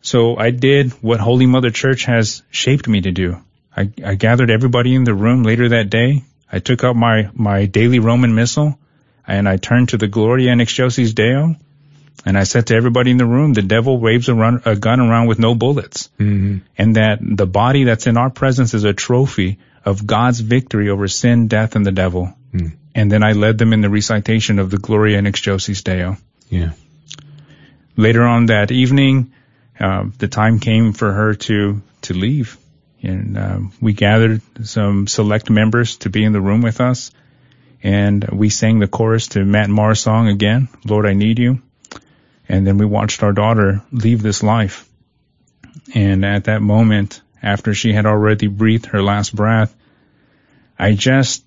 [0.00, 3.38] So I did what Holy Mother Church has shaped me to do.
[3.74, 6.24] I, I gathered everybody in the room later that day.
[6.50, 8.78] I took out my, my daily Roman missal
[9.26, 11.54] and I turned to the Gloria in Excelsis Deo
[12.26, 15.00] and I said to everybody in the room, the devil waves a, run, a gun
[15.00, 16.58] around with no bullets Mm-hmm.
[16.76, 21.08] and that the body that's in our presence is a trophy of God's victory over
[21.08, 22.34] sin, death, and the devil.
[22.94, 26.16] And then I led them in the recitation of the Gloria in Excelsis Deo.
[26.48, 26.72] Yeah.
[27.96, 29.32] Later on that evening,
[29.80, 32.58] uh, the time came for her to to leave,
[33.02, 37.10] and um, we gathered some select members to be in the room with us,
[37.82, 41.62] and we sang the chorus to Matt Maher's song again, "Lord, I Need You,"
[42.48, 44.88] and then we watched our daughter leave this life.
[45.94, 49.74] And at that moment, after she had already breathed her last breath,
[50.78, 51.44] I just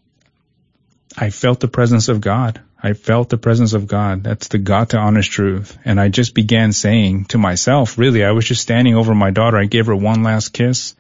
[1.18, 2.62] I felt the presence of God.
[2.82, 4.24] I felt the presence of God.
[4.24, 5.78] That's the God to honest truth.
[5.86, 9.58] And I just began saying to myself, really, I was just standing over my daughter.
[9.58, 10.94] I gave her one last kiss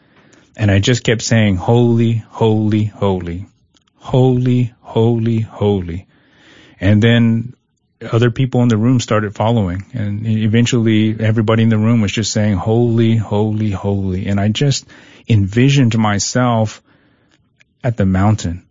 [0.55, 3.45] and I just kept saying, holy, holy, holy,
[3.95, 6.07] holy, holy, holy.
[6.79, 7.55] And then
[8.05, 12.31] other people in the room started following and eventually everybody in the room was just
[12.31, 14.27] saying, holy, holy, holy.
[14.27, 14.87] And I just
[15.27, 16.81] envisioned myself
[17.83, 18.65] at the mountain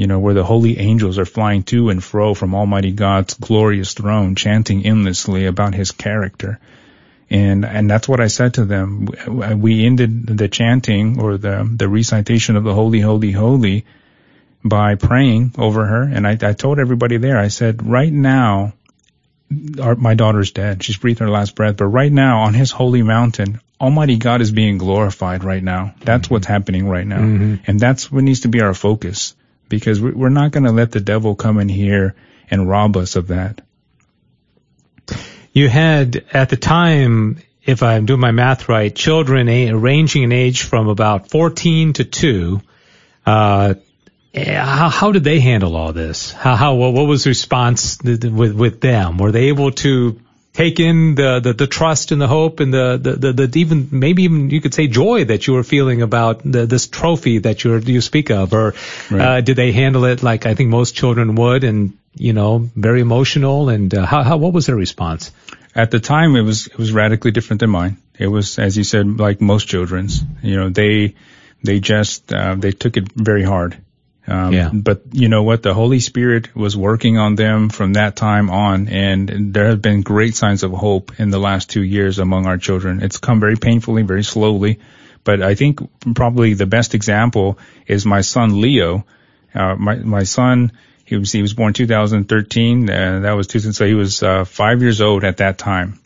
[0.00, 3.92] you know, where the holy angels are flying to and fro from Almighty God's glorious
[3.92, 6.58] throne, chanting endlessly about his character.
[7.28, 9.08] And, and that's what I said to them.
[9.60, 13.84] We ended the chanting or the, the recitation of the holy, holy, holy
[14.64, 16.02] by praying over her.
[16.02, 18.74] And I, I told everybody there, I said, right now,
[19.80, 20.82] our, my daughter's dead.
[20.82, 21.76] She's breathed her last breath.
[21.76, 25.94] But right now on his holy mountain, Almighty God is being glorified right now.
[26.00, 26.34] That's mm-hmm.
[26.34, 27.20] what's happening right now.
[27.20, 27.54] Mm-hmm.
[27.66, 29.34] And that's what needs to be our focus
[29.68, 32.14] because we're not going to let the devil come in here
[32.50, 33.62] and rob us of that.
[35.52, 39.46] You had at the time, if I'm doing my math right, children
[39.80, 42.60] ranging in age from about 14 to 2.
[43.26, 43.74] Uh,
[44.34, 46.32] how, how did they handle all this?
[46.32, 49.18] How, how what was the response with with them?
[49.18, 50.20] Were they able to
[50.52, 53.88] take in the, the, the trust and the hope and the, the, the, the, even
[53.92, 57.62] maybe even you could say joy that you were feeling about the, this trophy that
[57.64, 58.74] you you speak of, or
[59.10, 59.20] right.
[59.20, 63.00] uh, did they handle it like I think most children would, and you know, very
[63.00, 63.68] emotional?
[63.68, 65.32] And uh, how, how what was their response?
[65.74, 67.98] At the time, it was it was radically different than mine.
[68.18, 70.22] It was, as you said, like most children's.
[70.42, 71.14] You know, they
[71.62, 73.76] they just uh, they took it very hard.
[74.30, 74.70] Um, yeah.
[74.72, 75.62] But you know what?
[75.62, 80.02] The Holy Spirit was working on them from that time on, and there have been
[80.02, 83.02] great signs of hope in the last two years among our children.
[83.02, 84.78] It's come very painfully, very slowly,
[85.24, 85.80] but I think
[86.14, 87.58] probably the best example
[87.88, 89.04] is my son Leo.
[89.52, 90.70] Uh, my my son
[91.04, 92.88] he was he was born 2013.
[92.88, 95.98] Uh, that was two, so he was uh, five years old at that time.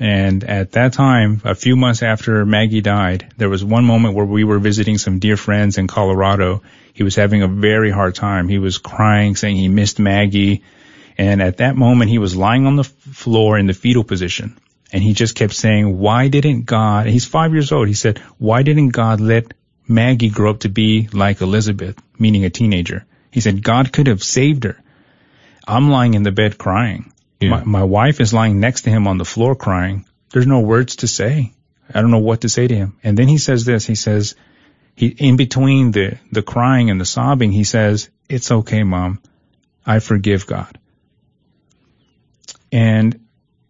[0.00, 4.24] And at that time, a few months after Maggie died, there was one moment where
[4.24, 6.62] we were visiting some dear friends in Colorado.
[6.98, 8.48] He was having a very hard time.
[8.48, 10.64] He was crying, saying he missed Maggie.
[11.16, 14.58] And at that moment, he was lying on the floor in the fetal position.
[14.92, 17.86] And he just kept saying, why didn't God, he's five years old.
[17.86, 19.54] He said, why didn't God let
[19.86, 23.06] Maggie grow up to be like Elizabeth, meaning a teenager?
[23.30, 24.82] He said, God could have saved her.
[25.68, 27.12] I'm lying in the bed crying.
[27.38, 27.50] Yeah.
[27.50, 30.04] My, my wife is lying next to him on the floor crying.
[30.32, 31.52] There's no words to say.
[31.94, 32.98] I don't know what to say to him.
[33.04, 34.34] And then he says this, he says,
[34.98, 39.22] he, in between the, the crying and the sobbing, he says, it's okay, mom.
[39.86, 40.76] I forgive God.
[42.72, 43.24] And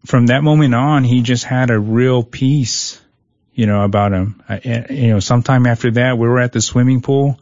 [0.07, 2.99] from that moment on, he just had a real peace,
[3.53, 4.43] you know, about him.
[4.49, 7.39] I, you know, sometime after that, we were at the swimming pool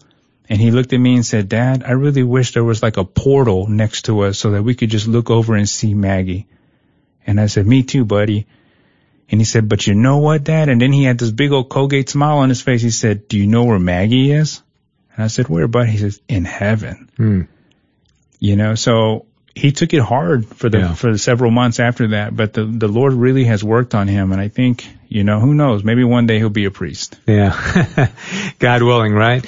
[0.48, 3.04] and he looked at me and said, Dad, I really wish there was like a
[3.04, 6.48] portal next to us so that we could just look over and see Maggie.
[7.24, 8.48] And I said, me too, buddy.
[9.30, 10.68] And he said, but you know what, Dad?
[10.68, 12.82] And then he had this big old Colgate smile on his face.
[12.82, 14.62] He said, do you know where Maggie is?
[15.14, 15.88] And I said, where, bud?
[15.88, 17.10] He says, in heaven.
[17.16, 17.42] Hmm.
[18.38, 20.94] You know, so he took it hard for the, yeah.
[20.94, 24.30] for the several months after that, but the, the Lord really has worked on him.
[24.30, 25.82] And I think, you know, who knows?
[25.82, 27.18] Maybe one day he'll be a priest.
[27.26, 28.10] Yeah.
[28.58, 29.44] God willing, right?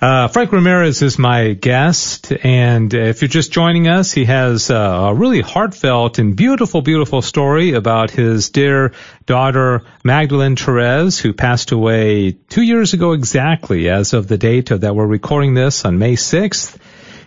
[0.00, 5.12] Uh, Frank Ramirez is my guest, and if you're just joining us, he has a
[5.14, 8.92] really heartfelt and beautiful, beautiful story about his dear
[9.26, 14.96] daughter Magdalene Therese, who passed away two years ago exactly, as of the date that
[14.96, 16.78] we're recording this on May 6th.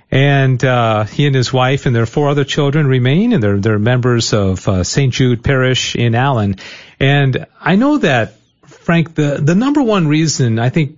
[0.10, 3.78] And uh, he and his wife and their four other children remain, and they're they're
[3.78, 5.14] members of uh, St.
[5.14, 6.56] Jude Parish in Allen.
[7.00, 8.34] And I know that
[8.66, 10.98] Frank, the the number one reason I think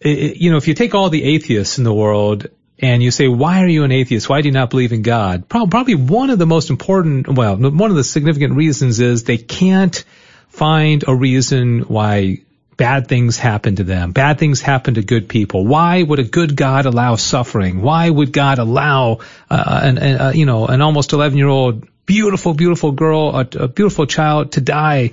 [0.00, 3.28] it, you know, if you take all the atheists in the world and you say,
[3.28, 4.28] why are you an atheist?
[4.28, 5.48] Why do you not believe in God?
[5.48, 10.04] Probably one of the most important, well, one of the significant reasons is they can't
[10.48, 12.40] find a reason why
[12.76, 14.12] bad things happen to them.
[14.12, 15.66] Bad things happen to good people.
[15.66, 17.80] Why would a good God allow suffering?
[17.80, 19.20] Why would God allow
[19.50, 23.68] uh, an, uh, you know, an almost 11 year old beautiful, beautiful girl, a, a
[23.68, 25.12] beautiful child to die,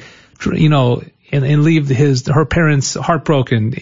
[0.53, 1.01] you know,
[1.33, 3.73] and, and leave his her parents heartbroken.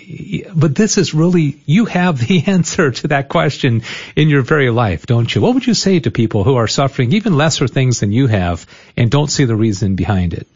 [0.56, 3.84] But this is really you have the answer to that question
[4.16, 5.41] in your very life, don't you?
[5.41, 8.66] What would you say to people who are suffering even lesser things than you have
[8.95, 10.47] and don't see the reason behind it?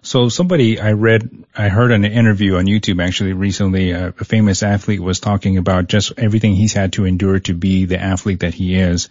[0.00, 4.62] So somebody I read, I heard an interview on YouTube actually recently, a, a famous
[4.62, 8.54] athlete was talking about just everything he's had to endure to be the athlete that
[8.54, 9.10] he is.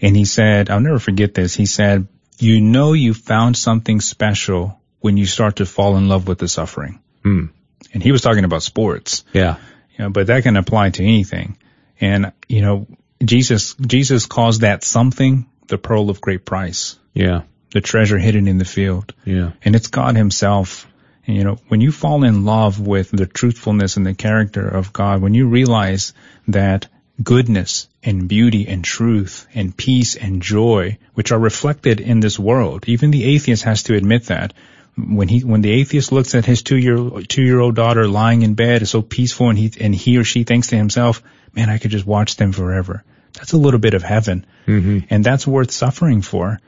[0.00, 1.54] And he said, I'll never forget this.
[1.54, 2.06] He said,
[2.38, 6.48] you know you found something special when you start to fall in love with the
[6.48, 6.98] suffering.
[7.24, 7.50] Mm.
[7.94, 9.22] And he was talking about sports.
[9.32, 9.58] Yeah.
[9.92, 11.58] You know, but that can apply to anything.
[12.00, 12.88] And, you know,
[13.24, 16.98] Jesus, Jesus calls that something the pearl of great price.
[17.14, 17.42] Yeah.
[17.70, 19.14] The treasure hidden in the field.
[19.24, 19.52] Yeah.
[19.62, 20.88] And it's God himself.
[21.24, 24.92] And, you know, when you fall in love with the truthfulness and the character of
[24.92, 26.14] God, when you realize
[26.48, 26.88] that
[27.22, 32.88] goodness and beauty and truth and peace and joy, which are reflected in this world,
[32.88, 34.52] even the atheist has to admit that
[34.96, 36.96] when he when the atheist looks at his two year
[37.28, 40.24] two year old daughter lying in bed, is so peaceful, and he and he or
[40.24, 41.22] she thinks to himself,
[41.54, 45.00] "Man, I could just watch them forever." That's a little bit of heaven, mm-hmm.
[45.10, 46.58] and that's worth suffering for.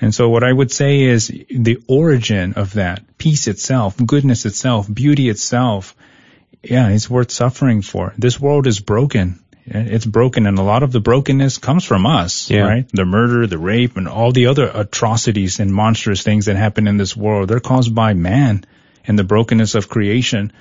[0.00, 4.92] And so, what I would say is the origin of that peace itself, goodness itself,
[4.92, 5.96] beauty itself.
[6.62, 8.14] Yeah, it's worth suffering for.
[8.16, 12.50] This world is broken it's broken and a lot of the brokenness comes from us,
[12.50, 12.62] yeah.
[12.62, 12.88] right?
[12.92, 16.96] The murder, the rape and all the other atrocities and monstrous things that happen in
[16.96, 18.64] this world, they're caused by man.
[19.04, 20.52] and the brokenness of creation.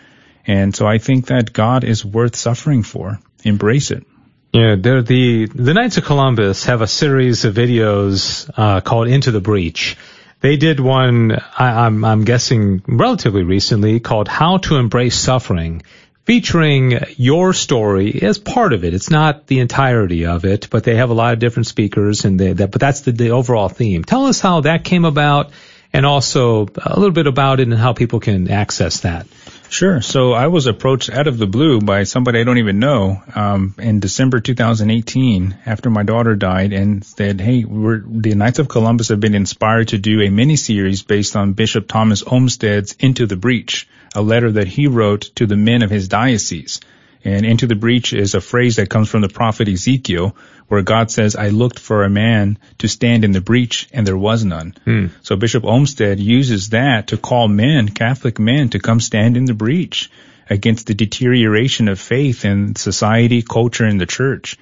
[0.46, 3.20] And so I think that God is worth suffering for.
[3.44, 4.06] Embrace it.
[4.54, 9.40] Yeah, the the Knights of Columbus have a series of videos uh, called Into the
[9.40, 9.98] Breach.
[10.42, 15.84] They did one, I, I'm, I'm guessing, relatively recently called How to Embrace Suffering,
[16.26, 18.94] featuring your story as part of it.
[18.94, 22.40] It's not the entirety of it, but they have a lot of different speakers, and
[22.40, 24.04] they, that, but that's the, the overall theme.
[24.04, 25.52] Tell us how that came about,
[25.94, 29.28] and also a little bit about it and how people can access that.
[29.70, 30.02] Sure.
[30.02, 33.74] So I was approached out of the blue by somebody I don't even know um,
[33.78, 39.08] in December 2018 after my daughter died and said, "Hey, we're, the Knights of Columbus
[39.10, 43.38] have been inspired to do a mini series based on Bishop Thomas Olmsted's Into the
[43.38, 46.80] Breach, a letter that he wrote to the men of his diocese."
[47.24, 50.36] And into the breach is a phrase that comes from the prophet Ezekiel,
[50.68, 54.18] where God says, I looked for a man to stand in the breach and there
[54.18, 54.74] was none.
[54.86, 55.08] Hmm.
[55.22, 59.54] So Bishop Olmsted uses that to call men, Catholic men, to come stand in the
[59.54, 60.10] breach
[60.50, 64.58] against the deterioration of faith in society, culture, and the church.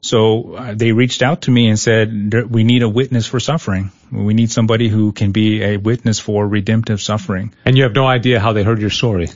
[0.00, 3.92] So uh, they reached out to me and said, we need a witness for suffering.
[4.10, 7.54] We need somebody who can be a witness for redemptive suffering.
[7.64, 9.28] And you have no idea how they heard your story.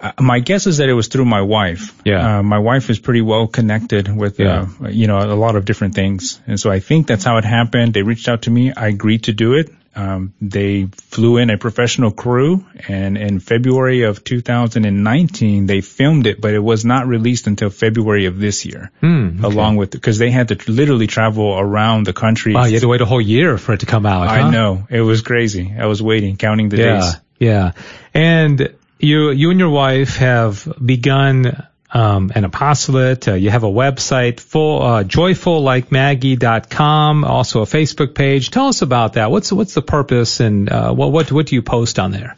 [0.00, 1.98] Uh, my guess is that it was through my wife.
[2.04, 2.38] Yeah.
[2.38, 4.88] Uh, my wife is pretty well connected with, uh, yeah.
[4.88, 6.40] you know, a lot of different things.
[6.46, 7.94] And so I think that's how it happened.
[7.94, 8.72] They reached out to me.
[8.72, 9.70] I agreed to do it.
[9.96, 16.38] Um, they flew in a professional crew and in February of 2019, they filmed it,
[16.38, 18.90] but it was not released until February of this year.
[19.02, 19.46] Mm, okay.
[19.46, 22.52] Along with, cause they had to literally travel around the country.
[22.52, 24.28] Wow, you had to wait a whole year for it to come out.
[24.28, 24.50] I huh?
[24.50, 24.86] know.
[24.90, 25.74] It was crazy.
[25.78, 27.16] I was waiting, counting the yeah, days.
[27.38, 27.72] Yeah.
[28.12, 31.66] And you you and your wife have begun
[31.96, 33.26] um, an apostolate.
[33.26, 38.50] Uh, you have a website, full uh, joyfullikemaggie.com, also a Facebook page.
[38.50, 39.30] Tell us about that.
[39.30, 42.36] What's what's the purpose and uh, what what what do you post on there?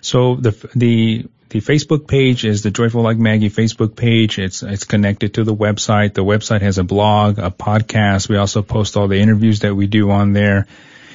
[0.00, 4.38] So the the the Facebook page is the Joyful Like Maggie Facebook page.
[4.38, 6.14] It's it's connected to the website.
[6.14, 8.28] The website has a blog, a podcast.
[8.28, 10.68] We also post all the interviews that we do on there.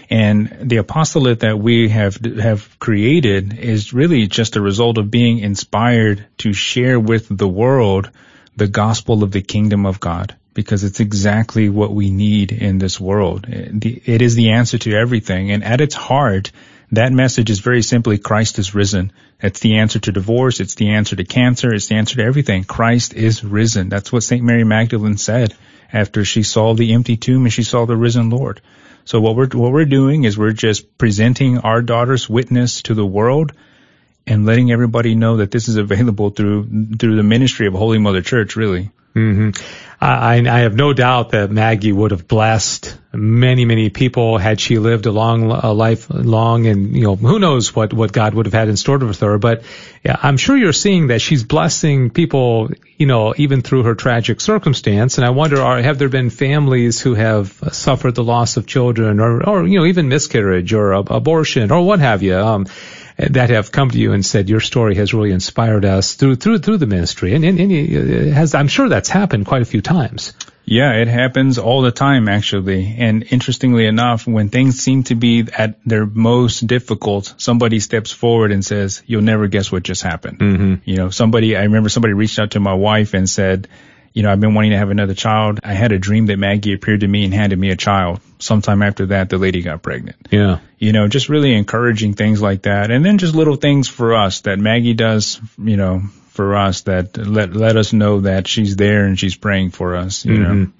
[0.10, 5.40] And the apostolate that we have have created is really just a result of being
[5.40, 8.12] inspired to share with the world
[8.56, 13.00] the gospel of the kingdom of God because it's exactly what we need in this
[13.00, 13.46] world.
[13.48, 15.52] It is the answer to everything.
[15.52, 16.52] And at its heart,
[16.92, 19.12] that message is very simply Christ is risen.
[19.42, 20.62] That's the answer to divorce.
[20.62, 21.74] It's the answer to cancer.
[21.74, 22.64] It's the answer to everything.
[22.64, 23.90] Christ is risen.
[23.90, 24.44] That's what St.
[24.44, 25.54] Mary Magdalene said
[25.92, 28.62] after she saw the empty tomb and she saw the risen Lord.
[29.06, 33.06] So what we're what we're doing is we're just presenting our daughter's witness to the
[33.06, 33.54] world
[34.28, 38.22] and letting everybody know that this is available through through the ministry of Holy Mother
[38.22, 38.90] Church, really.
[39.16, 39.52] Mm-hmm.
[40.02, 44.78] I, I have no doubt that Maggie would have blessed many, many people had she
[44.78, 48.46] lived a long a life long, and you know who knows what what God would
[48.46, 49.38] have had in store with her.
[49.38, 49.64] But
[50.04, 54.42] yeah, I'm sure you're seeing that she's blessing people, you know, even through her tragic
[54.42, 55.18] circumstance.
[55.18, 59.22] And I wonder, are have there been families who have suffered the loss of children,
[59.22, 62.36] or or you know even miscarriage or abortion or what have you?
[62.36, 62.68] Um,
[63.18, 66.60] that have come to you and said your story has really inspired us through through
[66.60, 69.82] through the ministry, and, and, and it has I'm sure that's happened quite a few
[69.82, 70.34] times.
[70.68, 72.96] Yeah, it happens all the time actually.
[72.98, 78.52] And interestingly enough, when things seem to be at their most difficult, somebody steps forward
[78.52, 80.90] and says, "You'll never guess what just happened." Mm-hmm.
[80.90, 83.68] You know, somebody I remember somebody reached out to my wife and said,
[84.16, 85.60] you know, I've been wanting to have another child.
[85.62, 88.22] I had a dream that Maggie appeared to me and handed me a child.
[88.46, 90.28] Sometime after that, the lady got pregnant.
[90.30, 90.60] Yeah.
[90.78, 92.92] You know, just really encouraging things like that.
[92.92, 97.18] And then just little things for us that Maggie does, you know, for us that
[97.18, 100.64] let, let us know that she's there and she's praying for us, you mm-hmm.
[100.64, 100.72] know.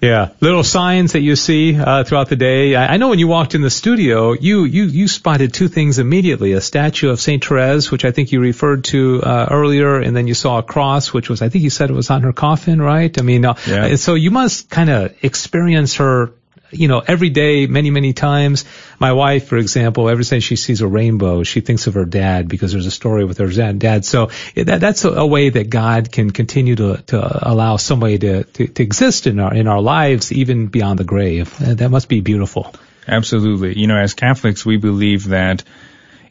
[0.00, 2.76] Yeah, little signs that you see uh, throughout the day.
[2.76, 5.98] I, I, know when you walked in the studio, you you you spotted two things
[5.98, 10.16] immediately: a statue of Saint Therese, which I think you referred to uh, earlier, and
[10.16, 12.32] then you saw a cross, which was I think you said it was on her
[12.32, 13.18] coffin, right?
[13.18, 13.96] I mean, uh, yeah.
[13.96, 16.30] so you must kind of experience her
[16.70, 18.64] you know, every day, many, many times.
[18.98, 22.48] My wife, for example, every time she sees a rainbow, she thinks of her dad
[22.48, 24.04] because there's a story with her dad.
[24.04, 28.44] So that, that's a, a way that God can continue to, to allow somebody to,
[28.44, 31.54] to, to exist in our, in our lives, even beyond the grave.
[31.60, 32.74] Uh, that must be beautiful.
[33.06, 33.78] Absolutely.
[33.78, 35.64] You know, as Catholics, we believe that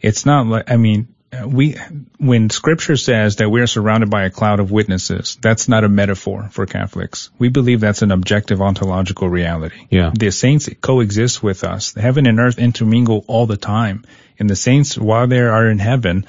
[0.02, 1.08] it's not like, I mean,
[1.46, 1.76] we
[2.18, 5.90] when scripture says that we are surrounded by a cloud of witnesses that's not a
[5.90, 7.30] metaphor for catholics.
[7.38, 9.88] We believe that's an objective ontological reality.
[9.90, 10.12] Yeah.
[10.18, 11.94] The saints coexist with us.
[11.94, 14.06] Heaven and earth intermingle all the time.
[14.40, 16.26] And the saints while they are in heaven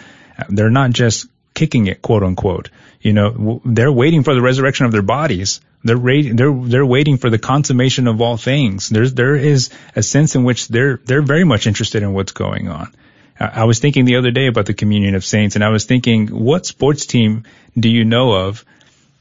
[0.49, 2.71] they're not just kicking it quote unquote.
[3.01, 5.61] You know they're waiting for the resurrection of their bodies.
[5.85, 8.89] They're waiting, they're, they're waiting for the consummation of all things.
[8.89, 12.69] There's, there is a sense in which they're, they're very much interested in what's going
[12.69, 12.93] on.
[13.39, 15.85] I I was thinking the other day about the communion of saints and I was
[15.85, 17.45] thinking, what sports team
[17.79, 18.65] do you know of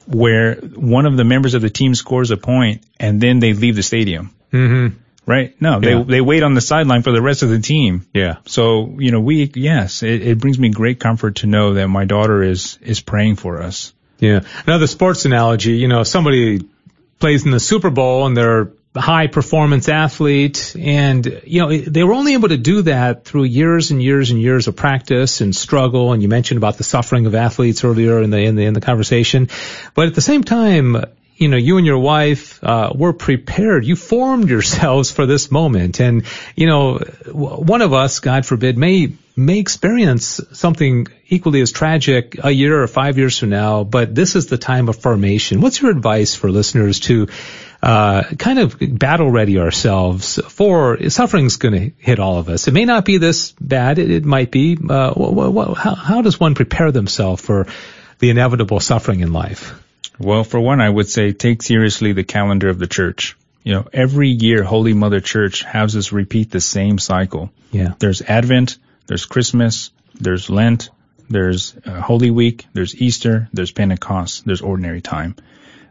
[0.06, 3.76] where one of the members of the team scores a point and then they leave
[3.76, 4.34] the stadium?
[4.52, 4.98] Mm-hmm.
[5.26, 5.62] Right?
[5.62, 6.04] No, Yeah.
[6.04, 8.08] they, they wait on the sideline for the rest of the team.
[8.14, 8.38] Yeah.
[8.46, 12.06] So, you know, we, yes, it, it brings me great comfort to know that my
[12.06, 13.94] daughter is, is praying for us.
[14.20, 14.42] Yeah.
[14.66, 16.62] Another sports analogy, you know, somebody
[17.20, 22.14] plays in the Super Bowl and they're high performance athlete and, you know, they were
[22.14, 26.14] only able to do that through years and years and years of practice and struggle.
[26.14, 28.82] And you mentioned about the suffering of athletes earlier in the, in the, in the
[28.82, 29.50] conversation.
[29.94, 30.98] But at the same time,
[31.38, 33.86] you know, you and your wife uh, were prepared.
[33.86, 36.24] You formed yourselves for this moment, and
[36.56, 36.98] you know,
[37.32, 42.88] one of us, God forbid, may may experience something equally as tragic a year or
[42.88, 43.84] five years from now.
[43.84, 45.62] But this is the time of formation.
[45.62, 47.28] What's your advice for listeners to
[47.88, 52.68] uh, kind of battle ready ourselves for suffering's going to hit all of us.
[52.68, 53.98] It may not be this bad.
[53.98, 54.78] It, it might be.
[54.78, 57.66] Uh, wh- wh- how, how does one prepare themselves for
[58.20, 59.82] the inevitable suffering in life?
[60.20, 63.38] Well, for one, I would say take seriously the calendar of the church.
[63.64, 67.52] You know, every year Holy Mother Church has us repeat the same cycle.
[67.72, 67.94] Yeah.
[68.00, 68.78] There's Advent,
[69.08, 70.90] there's Christmas, there's Lent,
[71.30, 75.36] there's uh, Holy Week, there's Easter, there's Pentecost, there's ordinary time.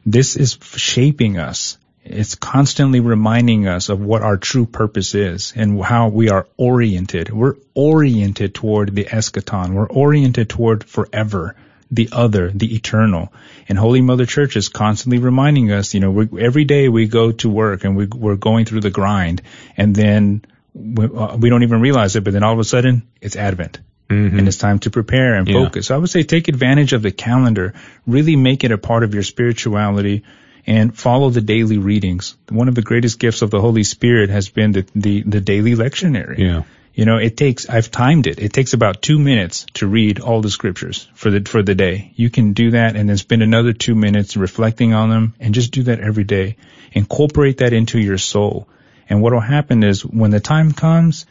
[0.05, 1.79] This is shaping us.
[2.09, 7.31] It's constantly reminding us of what our true purpose is and how we are oriented.
[7.31, 9.75] We're oriented toward the eschaton.
[9.75, 11.57] We're oriented toward forever,
[11.91, 13.33] the other, the eternal.
[13.69, 17.33] And Holy Mother Church is constantly reminding us, you know, we, every day we go
[17.33, 19.43] to work and we, we're going through the grind
[19.77, 20.45] and then
[20.75, 23.81] we, uh, we don't even realize it, but then all of a sudden it's Advent.
[24.09, 25.65] And it's time to prepare and Yeah.
[25.65, 25.89] focus.
[25.89, 27.75] So I would say take advantage of the calendar,
[28.07, 30.23] really make it a part of your spirituality
[30.67, 32.37] and follow the daily readings.
[32.49, 35.75] One of the greatest gifts of the Holy Spirit has been the, the, the daily
[35.75, 36.39] lectionary.
[36.39, 36.63] Yeah.
[36.93, 38.39] You know, it takes, I've timed it.
[38.39, 42.11] It takes about two minutes to read all the scriptures for the, for the day.
[42.17, 45.73] You can do that and then spend another two minutes reflecting on them and just
[45.73, 46.57] do that every day.
[46.93, 48.67] Incorporate that into your soul.
[49.11, 51.27] And what will happen is when the time comes,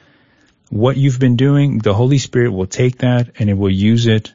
[0.70, 4.34] what you've been doing, the Holy Spirit will take that and it will use it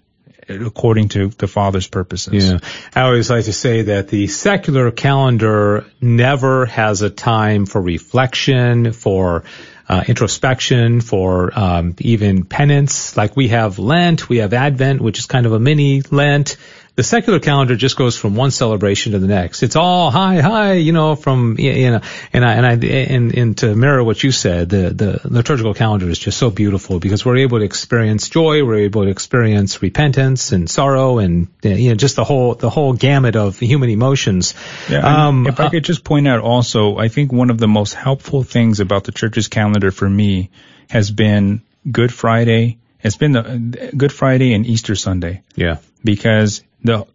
[0.51, 2.51] according to the Father's purposes.
[2.51, 2.59] Yeah.
[2.95, 8.93] I always like to say that the secular calendar never has a time for reflection,
[8.93, 9.45] for
[9.89, 13.17] uh, introspection, for um, even penance.
[13.17, 16.57] Like we have Lent, we have Advent, which is kind of a mini Lent.
[17.01, 19.63] The secular calendar just goes from one celebration to the next.
[19.63, 23.57] It's all high, high, you know, from, you know, and I, and I, and, and
[23.57, 27.39] to mirror what you said, the, the liturgical calendar is just so beautiful because we're
[27.39, 31.95] able to experience joy, we're able to experience repentance and sorrow and, uh, you know,
[31.95, 34.53] just the whole, the whole gamut of human emotions.
[34.91, 37.95] Yeah, Um, if I could just point out also, I think one of the most
[37.95, 40.51] helpful things about the church's calendar for me
[40.91, 42.77] has been Good Friday.
[43.03, 45.79] It's been the Good Friday and Easter Sunday Yeah.
[46.05, 47.07] because the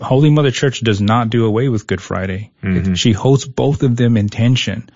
[0.00, 2.50] Holy Mother Church does not do away with Good Friday.
[2.62, 2.94] Mm-hmm.
[2.94, 4.88] She holds both of them in tension.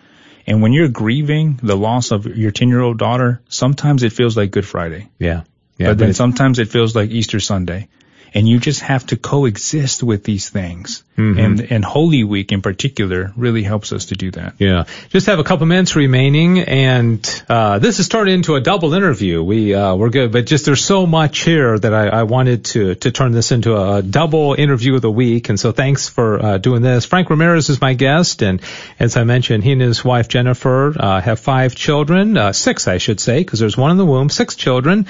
[0.46, 4.36] And when you're grieving the loss of your 10 year old daughter, sometimes it feels
[4.36, 5.42] like Good Friday, Yeah.
[5.76, 5.88] Yeah.
[5.88, 7.88] but then sometimes it feels like Easter Sunday.
[8.34, 11.02] And you just have to coexist with these things.
[11.16, 11.38] Mm-hmm.
[11.40, 14.54] And, and Holy Week in particular really helps us to do that.
[14.58, 14.84] Yeah.
[15.08, 19.42] Just have a couple minutes remaining and, uh, this has turned into a double interview.
[19.42, 22.94] We, uh, we're good, but just there's so much here that I, I wanted to,
[22.94, 25.48] to turn this into a double interview of the week.
[25.48, 27.04] And so thanks for, uh, doing this.
[27.04, 28.42] Frank Ramirez is my guest.
[28.42, 28.60] And
[29.00, 32.98] as I mentioned, he and his wife Jennifer, uh, have five children, uh, six, I
[32.98, 35.06] should say, because there's one in the womb, six children.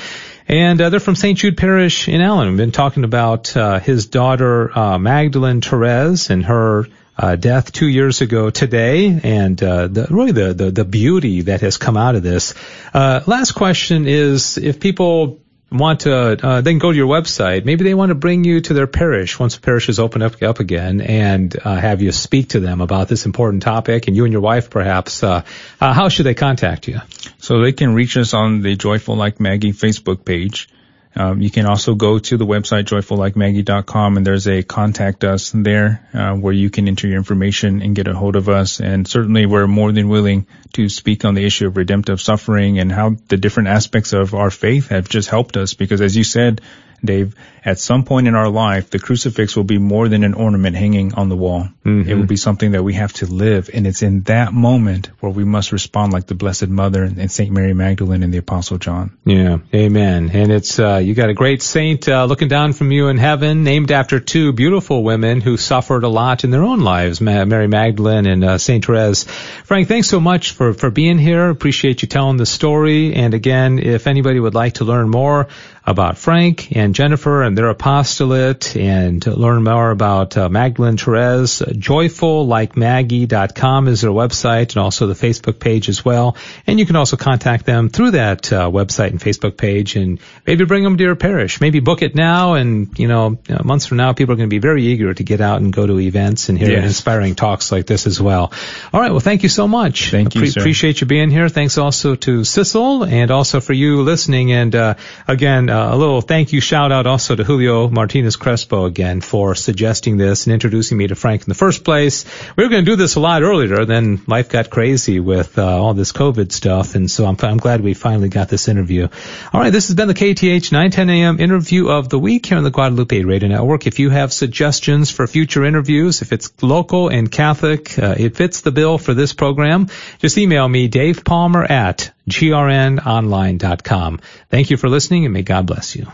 [0.49, 1.37] And uh, they're from St.
[1.37, 2.49] Jude Parish in Allen.
[2.49, 6.87] We've been talking about uh, his daughter uh, Magdalene Therese and her
[7.19, 11.61] uh, death two years ago today, and uh, the, really the, the the beauty that
[11.61, 12.55] has come out of this.
[12.95, 15.39] Uh, last question is if people
[15.71, 17.67] want to uh, then go to your website.
[17.67, 20.43] Maybe they want to bring you to their parish once the parish is open up
[20.43, 24.25] up again, and uh, have you speak to them about this important topic, and you
[24.25, 25.23] and your wife perhaps.
[25.23, 25.43] Uh,
[25.79, 27.01] how should they contact you?
[27.39, 30.69] So they can reach us on the Joyful Like Maggie Facebook page.
[31.15, 36.07] Um, you can also go to the website joyfullikemaggie.com and there's a contact us there
[36.15, 38.81] uh, where you can enter your information and get a hold of us.
[38.81, 42.93] And certainly we're more than willing to speak on the issue of redemptive suffering and
[42.93, 46.61] how the different aspects of our faith have just helped us because as you said,
[47.05, 47.35] Dave,
[47.65, 51.15] at some point in our life, the crucifix will be more than an ornament hanging
[51.15, 51.69] on the wall.
[51.85, 52.09] Mm-hmm.
[52.09, 53.71] It will be something that we have to live.
[53.73, 57.51] And it's in that moment where we must respond like the Blessed Mother and St.
[57.51, 59.17] Mary Magdalene and the Apostle John.
[59.25, 59.59] Yeah.
[59.75, 60.31] Amen.
[60.33, 63.65] And it's, uh, you got a great saint, uh, looking down from you in heaven,
[63.65, 68.27] named after two beautiful women who suffered a lot in their own lives, Mary Magdalene
[68.27, 68.85] and uh, St.
[68.85, 69.25] Therese.
[69.65, 71.51] Frank, thanks so much for, for being here.
[71.51, 73.15] Appreciate you telling the story.
[73.15, 75.49] And again, if anybody would like to learn more
[75.89, 81.61] about Frank and Jennifer and their apostolate and to learn more about uh, Magdalene Therese.
[81.61, 86.37] Joyfullikemaggie.com is their website and also the Facebook page as well.
[86.67, 90.65] And you can also contact them through that uh, website and Facebook page and maybe
[90.65, 91.61] bring them to your parish.
[91.61, 94.61] Maybe book it now and, you know, months from now people are going to be
[94.61, 96.85] very eager to get out and go to events and hear yes.
[96.85, 98.53] inspiring talks like this as well.
[98.93, 99.11] All right.
[99.11, 100.11] Well, thank you so much.
[100.11, 100.61] Thank you, sir.
[100.61, 101.49] Appreciate you being here.
[101.49, 104.53] Thanks also to Sissel and also for you listening.
[104.53, 104.97] And, uh,
[105.27, 109.55] again, uh, a little thank you shout out also to Julio Martinez Crespo again for
[109.55, 112.25] suggesting this and introducing me to Frank in the first place.
[112.57, 115.65] We were going to do this a lot earlier, then life got crazy with uh,
[115.65, 119.09] all this COVID stuff, and so I'm, I'm glad we finally got this interview.
[119.53, 121.41] All right, this has been the KATH 910 a.m.
[121.41, 123.87] interview of the week here on the Guadalupe Radio Network.
[123.87, 128.61] If you have suggestions for future interviews, if it's local and Catholic, uh, it fits
[128.61, 134.21] the bill for this program, just email me, Dave Palmer at grnonline.com.
[134.51, 136.07] Thank you for listening and may God bless you.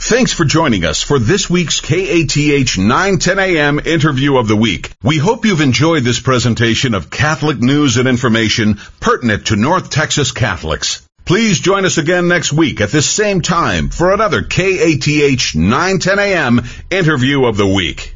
[0.00, 4.92] Thanks for joining us for this week's KATH 910 AM interview of the week.
[5.02, 10.30] We hope you've enjoyed this presentation of Catholic news and information pertinent to North Texas
[10.30, 11.04] Catholics.
[11.24, 16.62] Please join us again next week at this same time for another KATH 910 AM
[16.90, 18.14] interview of the week.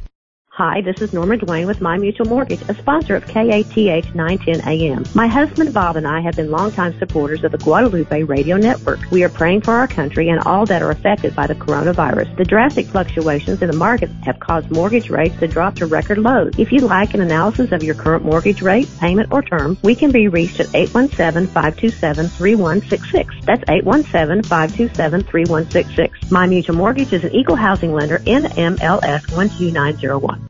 [0.55, 5.03] Hi, this is Norma Dwayne with My Mutual Mortgage, a sponsor of KATH 910 AM.
[5.15, 8.99] My husband Bob and I have been longtime supporters of the Guadalupe Radio Network.
[9.09, 12.37] We are praying for our country and all that are affected by the coronavirus.
[12.37, 16.53] The drastic fluctuations in the market have caused mortgage rates to drop to record lows.
[16.59, 20.11] If you'd like an analysis of your current mortgage rate, payment, or term, we can
[20.11, 23.45] be reached at 817-527-3166.
[23.45, 26.29] That's 817-527-3166.
[26.29, 30.42] My Mutual Mortgage is an equal housing lender, NMLS 12901.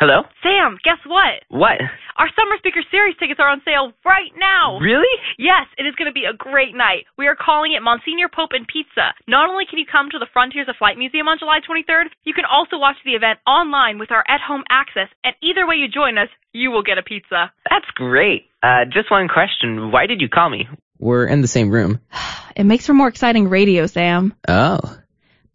[0.00, 0.24] Hello?
[0.40, 1.44] Sam, guess what?
[1.52, 1.76] What?
[2.16, 4.80] Our Summer Speaker Series tickets are on sale right now.
[4.80, 5.12] Really?
[5.36, 7.04] Yes, it is going to be a great night.
[7.20, 9.12] We are calling it Monsignor Pope and Pizza.
[9.28, 12.32] Not only can you come to the Frontiers of Flight Museum on July 23rd, you
[12.32, 16.16] can also watch the event online with our at-home access, and either way you join
[16.16, 17.52] us, you will get a pizza.
[17.68, 18.48] That's great.
[18.64, 19.92] Uh, just one question.
[19.92, 20.64] Why did you call me?
[20.96, 22.00] We're in the same room.
[22.56, 24.32] it makes for more exciting radio, Sam.
[24.48, 24.80] Oh.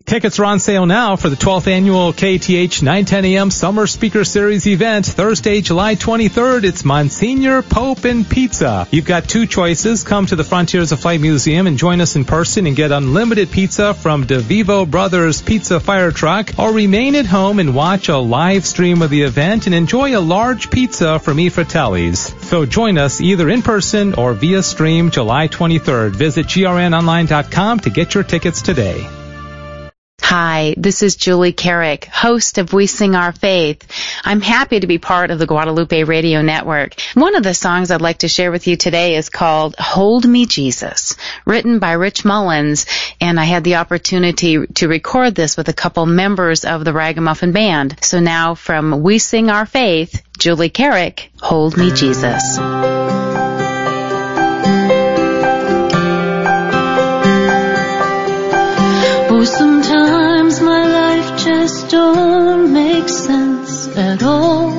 [0.09, 4.67] Tickets are on sale now for the 12th annual KATH 910 AM Summer Speaker Series
[4.67, 6.65] event, Thursday, July 23rd.
[6.65, 8.89] It's Monsignor Pope and Pizza.
[8.91, 10.05] You've got two choices.
[10.05, 13.51] Come to the Frontiers of Flight Museum and join us in person and get unlimited
[13.51, 18.65] pizza from DeVivo Brothers Pizza Fire Truck, or remain at home and watch a live
[18.65, 21.51] stream of the event and enjoy a large pizza from E.
[21.51, 22.33] Fratelli's.
[22.47, 26.13] So join us either in person or via stream July 23rd.
[26.13, 29.07] Visit grnonline.com to get your tickets today.
[30.21, 33.87] Hi, this is Julie Carrick, host of We Sing Our Faith.
[34.25, 37.01] I'm happy to be part of the Guadalupe Radio Network.
[37.15, 40.45] One of the songs I'd like to share with you today is called Hold Me
[40.45, 41.17] Jesus,
[41.47, 42.85] written by Rich Mullins,
[43.23, 47.53] and I had the opportunity to record this with a couple members of the Ragamuffin
[47.53, 47.97] Band.
[48.03, 52.59] So now from We Sing Our Faith, Julie Carrick, Hold Me Jesus.
[61.89, 64.71] Don't make sense at all.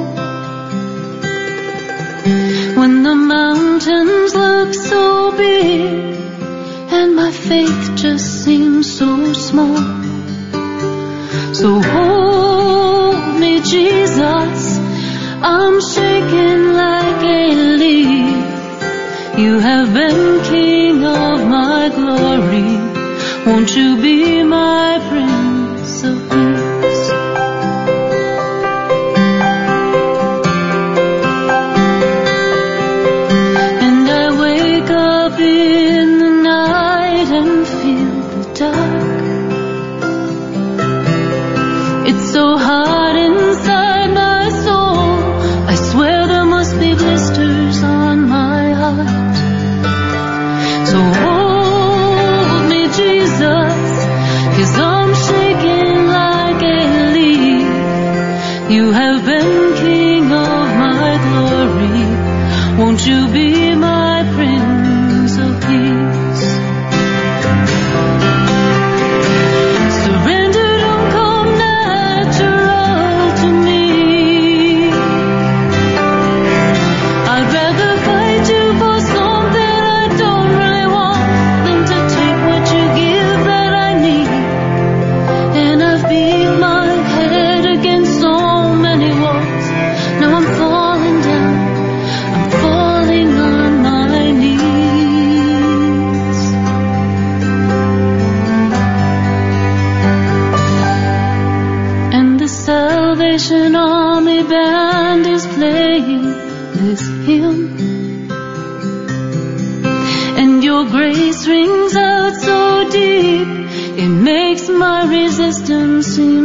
[2.79, 6.15] When the mountains look so big
[6.91, 7.88] and my faith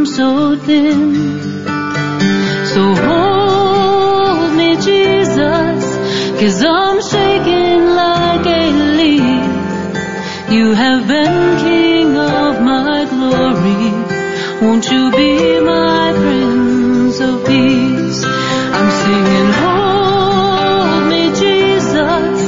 [0.05, 1.15] so thin.
[2.73, 5.83] So hold me, Jesus,
[6.39, 9.55] cause I'm shaking like a leaf.
[10.51, 13.91] You have been king of my glory.
[14.61, 18.23] Won't you be my prince of peace?
[18.77, 22.39] I'm singing, hold me, Jesus.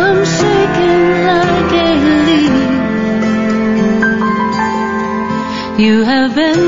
[0.00, 1.92] I'm shaking like a
[2.26, 2.68] leaf.
[5.78, 6.67] You have been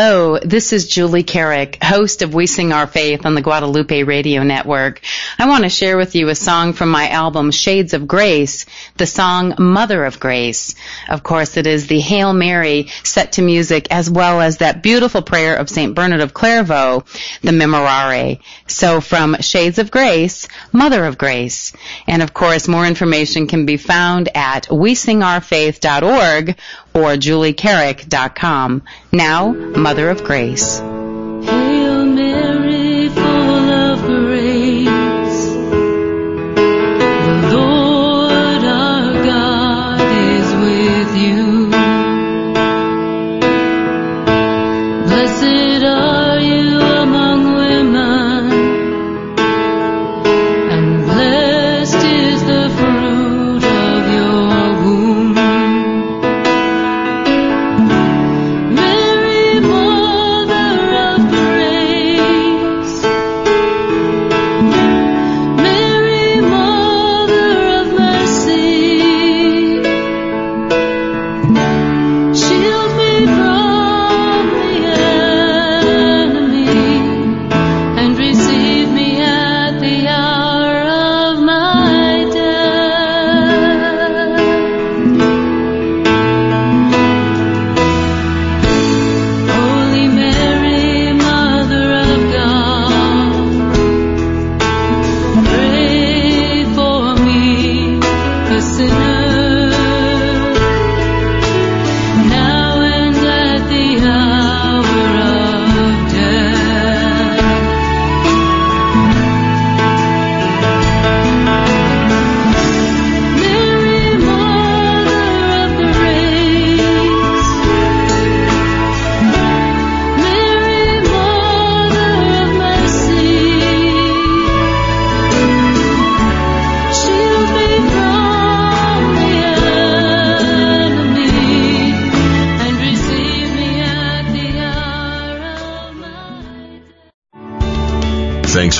[0.00, 4.44] Hello, this is Julie Carrick, host of We Sing Our Faith on the Guadalupe Radio
[4.44, 5.00] Network.
[5.40, 8.64] I want to share with you a song from my album Shades of Grace,
[8.96, 10.76] the song Mother of Grace.
[11.08, 15.20] Of course, it is the Hail Mary set to music as well as that beautiful
[15.20, 15.96] prayer of St.
[15.96, 17.04] Bernard of Clairvaux,
[17.42, 18.38] the Memorare.
[18.68, 21.72] So from Shades of Grace, Mother of Grace.
[22.06, 26.56] And of course, more information can be found at wesingourfaith.org
[26.94, 28.82] or juliecarrick.com.
[29.12, 30.80] Now, Mother of Grace.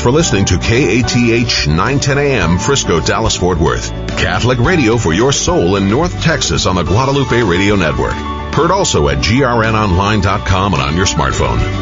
[0.09, 3.90] For listening to KATH 910 AM Frisco, Dallas, Fort Worth.
[4.16, 8.14] Catholic radio for your soul in North Texas on the Guadalupe Radio Network.
[8.54, 11.78] Heard also at grnonline.com and on your smartphone.